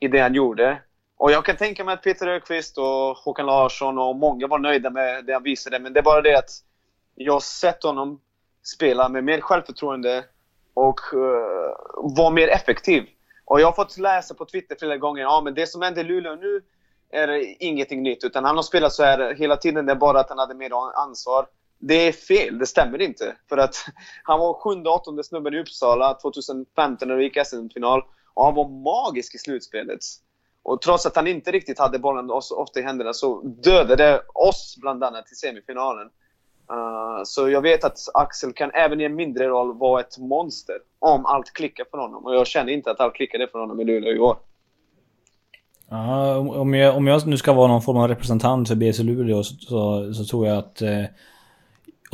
[0.00, 0.82] i det han gjorde.
[1.16, 4.90] Och jag kan tänka mig att Peter Ökvist och Håkan Larsson och många var nöjda
[4.90, 5.78] med det han visade.
[5.78, 6.50] Men det är bara det att
[7.14, 8.20] jag har sett honom
[8.62, 10.24] spela med mer självförtroende
[10.74, 13.06] och uh, vara mer effektiv.
[13.44, 16.04] Och jag har fått läsa på Twitter flera gånger ja men det som händer i
[16.04, 16.62] Luleå nu
[17.12, 18.24] är ingenting nytt.
[18.24, 19.86] Utan han har spelat så här hela tiden.
[19.86, 21.46] Det är bara att han hade mer ansvar.
[21.78, 22.58] Det är fel.
[22.58, 23.36] Det stämmer inte.
[23.48, 23.74] För att
[24.22, 28.02] han var sjunde, åttonde snubben i Uppsala 2015 när vi gick SM-final.
[28.34, 30.00] Och han var magisk i slutspelet.
[30.62, 34.76] Och trots att han inte riktigt hade bollen ofta i händerna så dödade det oss
[34.80, 36.10] bland annat i semifinalen.
[36.72, 40.76] Uh, så jag vet att Axel kan även i en mindre roll vara ett monster
[40.98, 42.24] om allt klickar för honom.
[42.24, 44.36] Och jag känner inte att allt klickade för honom i Luleå i år.
[45.90, 49.42] Ja, om jag, om jag nu ska vara någon form av representant för BC Luleå
[49.42, 51.04] så, så, så tror jag att eh,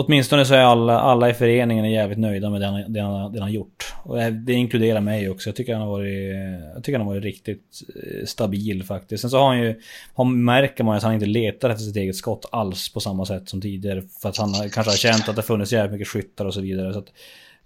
[0.01, 3.39] Åtminstone så är alla, alla i föreningen jävligt nöjda med det han, det, han, det
[3.39, 3.95] han har gjort.
[4.03, 5.49] Och det inkluderar mig också.
[5.49, 6.35] Jag tycker han har varit,
[6.75, 9.21] jag tycker han har varit riktigt eh, stabil faktiskt.
[9.21, 9.81] Sen så har han ju,
[10.15, 13.49] han märker man att han inte letar efter sitt eget skott alls på samma sätt
[13.49, 14.03] som tidigare.
[14.23, 16.93] För att han kanske har känt att det funnits jävligt mycket skyttar och så vidare.
[16.93, 17.13] Så att,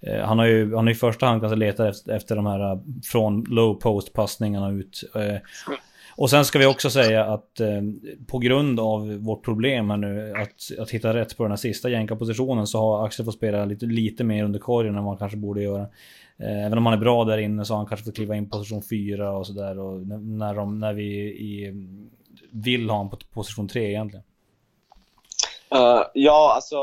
[0.00, 2.72] eh, han har ju han har i första hand kanske letat efter, efter de här
[2.72, 5.04] eh, från low post passningarna ut.
[5.14, 5.36] Eh,
[6.16, 7.82] och sen ska vi också säga att eh,
[8.26, 11.88] på grund av vårt problem här nu att, att hitta rätt på den här sista
[11.88, 15.38] jänkarpositionen så har Axel fått spela lite, lite mer under korgen än vad han kanske
[15.38, 15.86] borde göra.
[16.38, 18.50] Eh, även om han är bra där inne så har han kanske fått kliva in
[18.50, 19.78] på position 4 och sådär.
[19.78, 21.72] Och när, de, när vi i,
[22.50, 24.24] vill ha honom på position 3 egentligen.
[25.74, 26.76] Uh, ja, alltså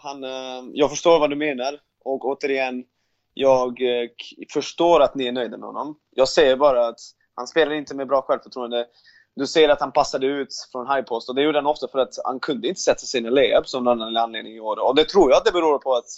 [0.00, 1.78] han, uh, jag förstår vad du menar.
[2.04, 2.84] Och återigen,
[3.34, 4.08] jag uh,
[4.52, 5.96] förstår att ni är nöjda med honom.
[6.10, 7.00] Jag säger bara att
[7.34, 8.86] han spelade inte med bra självförtroende.
[9.34, 11.98] Du ser att han passade ut från high post och det gjorde han ofta för
[11.98, 14.88] att han kunde inte sätta sina layups av någon anledning i år.
[14.88, 16.08] Och det tror jag att det beror på att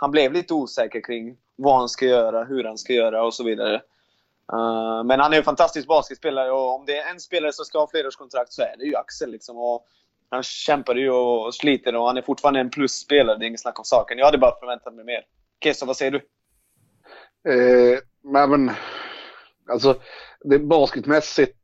[0.00, 3.44] han blev lite osäker kring vad han ska göra, hur han ska göra och så
[3.44, 3.82] vidare.
[4.52, 7.78] Uh, men han är en fantastisk basketspelare och om det är en spelare som ska
[7.78, 9.30] ha flerårskontrakt så är det ju Axel.
[9.30, 9.58] Liksom.
[9.58, 9.86] Och
[10.30, 13.38] han kämpar ju och sliter och han är fortfarande en plusspelare.
[13.38, 14.18] Det är inget snack om saken.
[14.18, 15.24] Jag hade bara förväntat mig mer.
[15.64, 16.18] Keso, vad säger du?
[17.52, 18.70] Eh, men,
[19.70, 20.00] alltså,
[20.48, 21.58] det basketmässigt,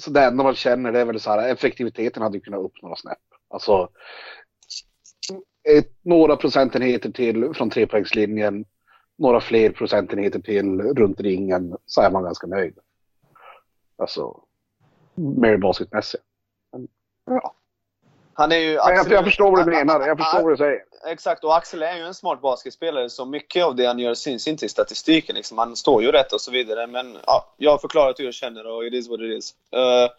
[0.00, 2.96] så det enda man känner det är väl så här, effektiviteten hade kunnat upp några
[2.96, 3.18] snäpp.
[3.48, 3.88] Alltså,
[5.68, 8.64] ett, några procentenheter till från trepoängslinjen,
[9.18, 12.78] några fler procentenheter till runt ringen så är man ganska nöjd.
[13.96, 14.42] Alltså,
[15.14, 16.24] mer basketmässigt.
[16.72, 16.88] Men,
[17.26, 17.54] ja.
[18.38, 18.72] Han är ju...
[18.72, 20.06] Jag, Axel- jag förstår vad du menar.
[20.06, 20.84] Jag förstår vad du säger.
[21.06, 24.48] Exakt, och Axel är ju en smart basketspelare så mycket av det han gör syns
[24.48, 25.36] inte i statistiken.
[25.36, 25.58] Liksom.
[25.58, 26.86] Han står ju rätt och så vidare.
[26.86, 29.54] Men ja, jag har förklarat hur jag känner och it is what it is.
[29.72, 30.10] Eh,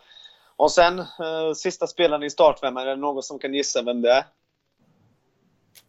[0.55, 2.84] och sen, uh, sista spelaren i startfemman.
[2.84, 4.24] Är det någon som kan gissa vem det är?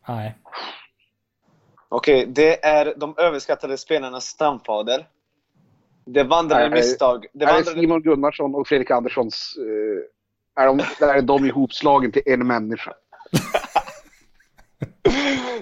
[0.08, 0.34] Nej.
[1.88, 5.08] Okej, det är de överskattade spelarnas stamfader.
[6.04, 7.26] Det vandrade misstag.
[7.32, 7.80] Det vandrade...
[7.80, 9.54] Simon Gunnarsson och Fredrik Anderssons...
[9.58, 10.19] eh,
[10.56, 12.94] är de, där är de ihopslagen till en människa.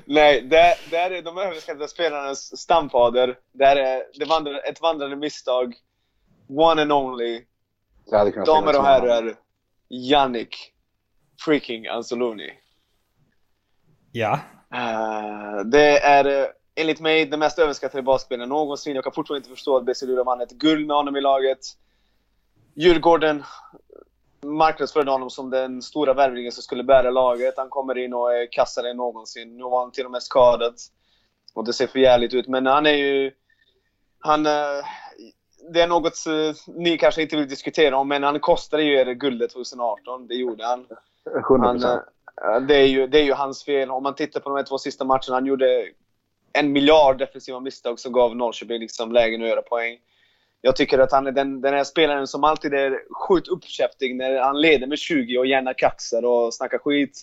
[0.05, 3.39] Nej, det, det är de överskattade spelarnas stamfader.
[3.53, 5.75] Det är det vandrade, ett vandrande misstag.
[6.49, 7.45] One and only.
[8.47, 9.35] Damer och herrar.
[9.91, 10.75] Yannick
[11.45, 12.51] freaking Anzaloni.
[14.13, 14.41] Ja.
[14.75, 18.95] Eh, det är eh, enligt mig den mest överskattade basketspelaren någonsin.
[18.95, 21.59] Jag kan fortfarande inte förstå att BC Luleå vann ett guld med honom i laget.
[22.75, 23.45] Djurgården
[24.57, 27.55] marknadsförde honom som den stora värvningen som skulle bära laget.
[27.57, 29.57] Han kommer in och är kassare än någonsin.
[29.57, 30.75] Nu var han till och med skadad.
[31.55, 32.49] Och det ser för jävligt ut.
[32.49, 33.33] Men han är ju...
[34.21, 34.47] Han...
[34.47, 34.85] eh,
[35.73, 36.15] Det är något
[36.67, 40.27] ni kanske inte vill diskutera om, men han kostade ju er guldet 2018.
[40.27, 40.87] Det gjorde han.
[41.51, 43.91] 100 Han, eh, det, är ju, det är ju hans fel.
[43.91, 45.35] Om man tittar på de här två sista matcherna.
[45.35, 45.89] Han gjorde
[46.53, 49.99] en miljard defensiva misstag som gav Norrköping liksom lägen att göra poäng.
[50.61, 52.99] Jag tycker att han är den, den här spelaren som alltid är
[53.29, 57.23] sjukt uppkäftig när han leder med 20 och gärna kaxar och snackar skit.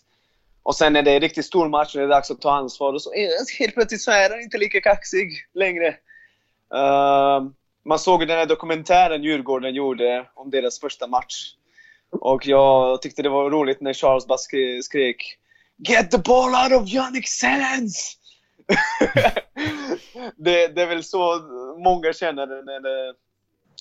[0.64, 2.94] Och sen när det är riktigt stor match och det är dags att ta ansvar,
[2.94, 5.88] och så är, helt plötsligt så är han inte lika kaxig längre.
[6.74, 7.50] Uh,
[7.86, 11.56] man såg ju den här dokumentären Djurgården gjorde om deras första match.
[12.10, 14.38] Och jag tyckte det var roligt när Charles bara
[14.84, 15.38] skrek
[15.78, 18.18] Get the ball out of Yannick's hands!
[20.36, 21.40] det, det är väl så
[21.78, 23.14] många känner när det,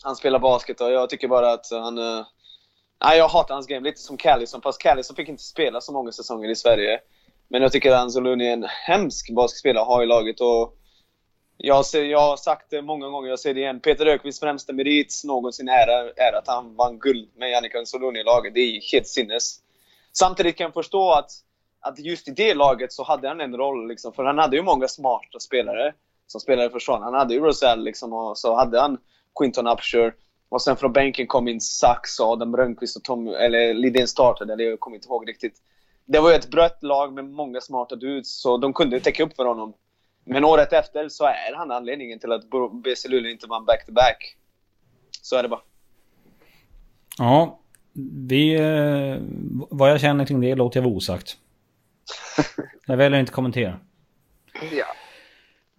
[0.05, 1.99] han spelar basket och jag tycker bara att han...
[1.99, 2.27] Eh,
[3.05, 6.13] nej, jag hatar hans game lite som Callison, fast Callison fick inte spela så många
[6.13, 7.01] säsonger i Sverige.
[7.49, 10.77] Men jag tycker att Anzaluni är en hemsk basketspelare att ha i laget och
[11.57, 13.81] jag, ser, jag har sagt det många gånger, jag säger det igen.
[13.81, 18.25] Peter Ökvists främsta merit någonsin är, är att han vann guld med Jannica Anzaluni i
[18.25, 18.55] laget.
[18.55, 19.61] Det är helt sinnes.
[20.13, 21.31] Samtidigt kan jag förstå att,
[21.81, 23.89] att just i det laget så hade han en roll.
[23.89, 25.95] Liksom, för han hade ju många smarta spelare
[26.27, 27.01] som spelade för försvar.
[27.01, 28.99] Han hade ju Rosell liksom, och så hade han
[29.39, 30.15] Quinton Upshur.
[30.49, 34.53] Och sen från bänken kom in Sax och Adam Rönnqvist och Tom, eller Lidén startade,
[34.53, 35.55] eller jag kommer inte ihåg riktigt.
[36.07, 39.37] Det var ju ett brött lag med många smarta dudes, så de kunde täcka upp
[39.37, 39.75] för honom.
[40.25, 44.37] Men året efter så är han anledningen till att BC Luleå inte vann back-to-back.
[45.23, 45.61] Så är det bara.
[47.19, 47.61] Ja.
[48.29, 48.55] Vi...
[48.55, 49.23] eh,
[49.71, 51.37] Vad jag känner kring det låter jag vara osagt.
[52.87, 53.81] Jag väljer inte kommentera.
[54.73, 54.87] Ja.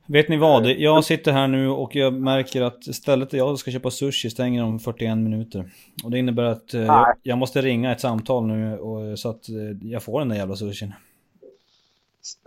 [0.07, 0.65] Vet ni vad?
[0.65, 4.63] Jag sitter här nu och jag märker att stället där jag ska köpa sushi stänger
[4.63, 5.71] om 41 minuter.
[6.03, 9.49] Och det innebär att eh, jag, jag måste ringa ett samtal nu och, så att
[9.49, 10.93] eh, jag får den där jävla sushin.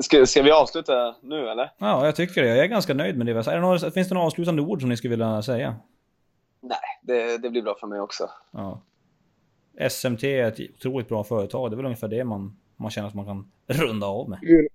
[0.02, 1.72] Ska, ska vi avsluta nu eller?
[1.78, 2.48] Ja, jag tycker det.
[2.48, 3.32] Jag är ganska nöjd med det.
[3.32, 5.76] Är det några, finns det några avslutande ord som ni skulle vilja säga?
[6.60, 8.30] Nej, det, det blir bra för mig också.
[8.50, 8.82] Ja.
[9.90, 11.70] SMT är ett otroligt bra företag.
[11.70, 14.38] Det är väl ungefär det man, man känner att man kan runda av med.
[14.42, 14.67] Hur,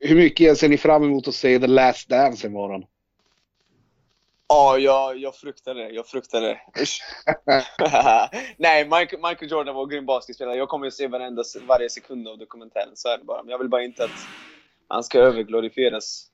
[0.00, 2.84] hur mycket ser ni fram emot att se The Last Dance imorgon?
[4.48, 5.90] Ja, jag, jag fruktar det.
[5.90, 6.58] Jag fruktar det.
[8.56, 10.56] Nej, Michael, Michael Jordan var en grym basketspelare.
[10.56, 12.92] Jag kommer att se varenda, varje sekund av dokumentären.
[12.94, 13.42] Så är det bara.
[13.42, 14.26] Men jag vill bara inte att
[14.88, 16.26] han ska överglorifieras.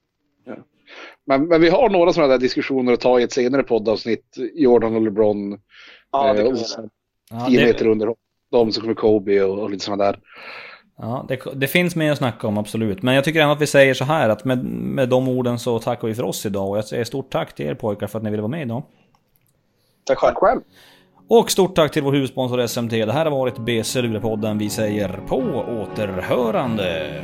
[1.25, 4.37] Men, men vi har några sådana där diskussioner att ta i ett senare poddavsnitt.
[4.55, 5.61] Jordan och LeBron.
[6.11, 6.89] Ja, det eh, kan och vi göra.
[7.31, 8.15] Ja, 10 det, meter under
[8.51, 10.21] dem så kommer Kobe och, och lite sådana där.
[10.99, 13.03] Ja, det, det finns mer att snacka om, absolut.
[13.03, 15.79] Men jag tycker ändå att vi säger så här att med, med de orden så
[15.79, 16.71] tackar vi för oss idag.
[16.71, 18.83] Och jag säger stort tack till er pojkar för att ni ville vara med idag.
[20.05, 20.35] Tack själv.
[20.35, 20.61] Tack själv.
[21.29, 22.91] Och stort tack till vår huvudsponsor SMT.
[22.91, 24.59] Det här har varit BC Luleå-podden.
[24.59, 25.37] Vi säger på
[25.83, 27.23] återhörande.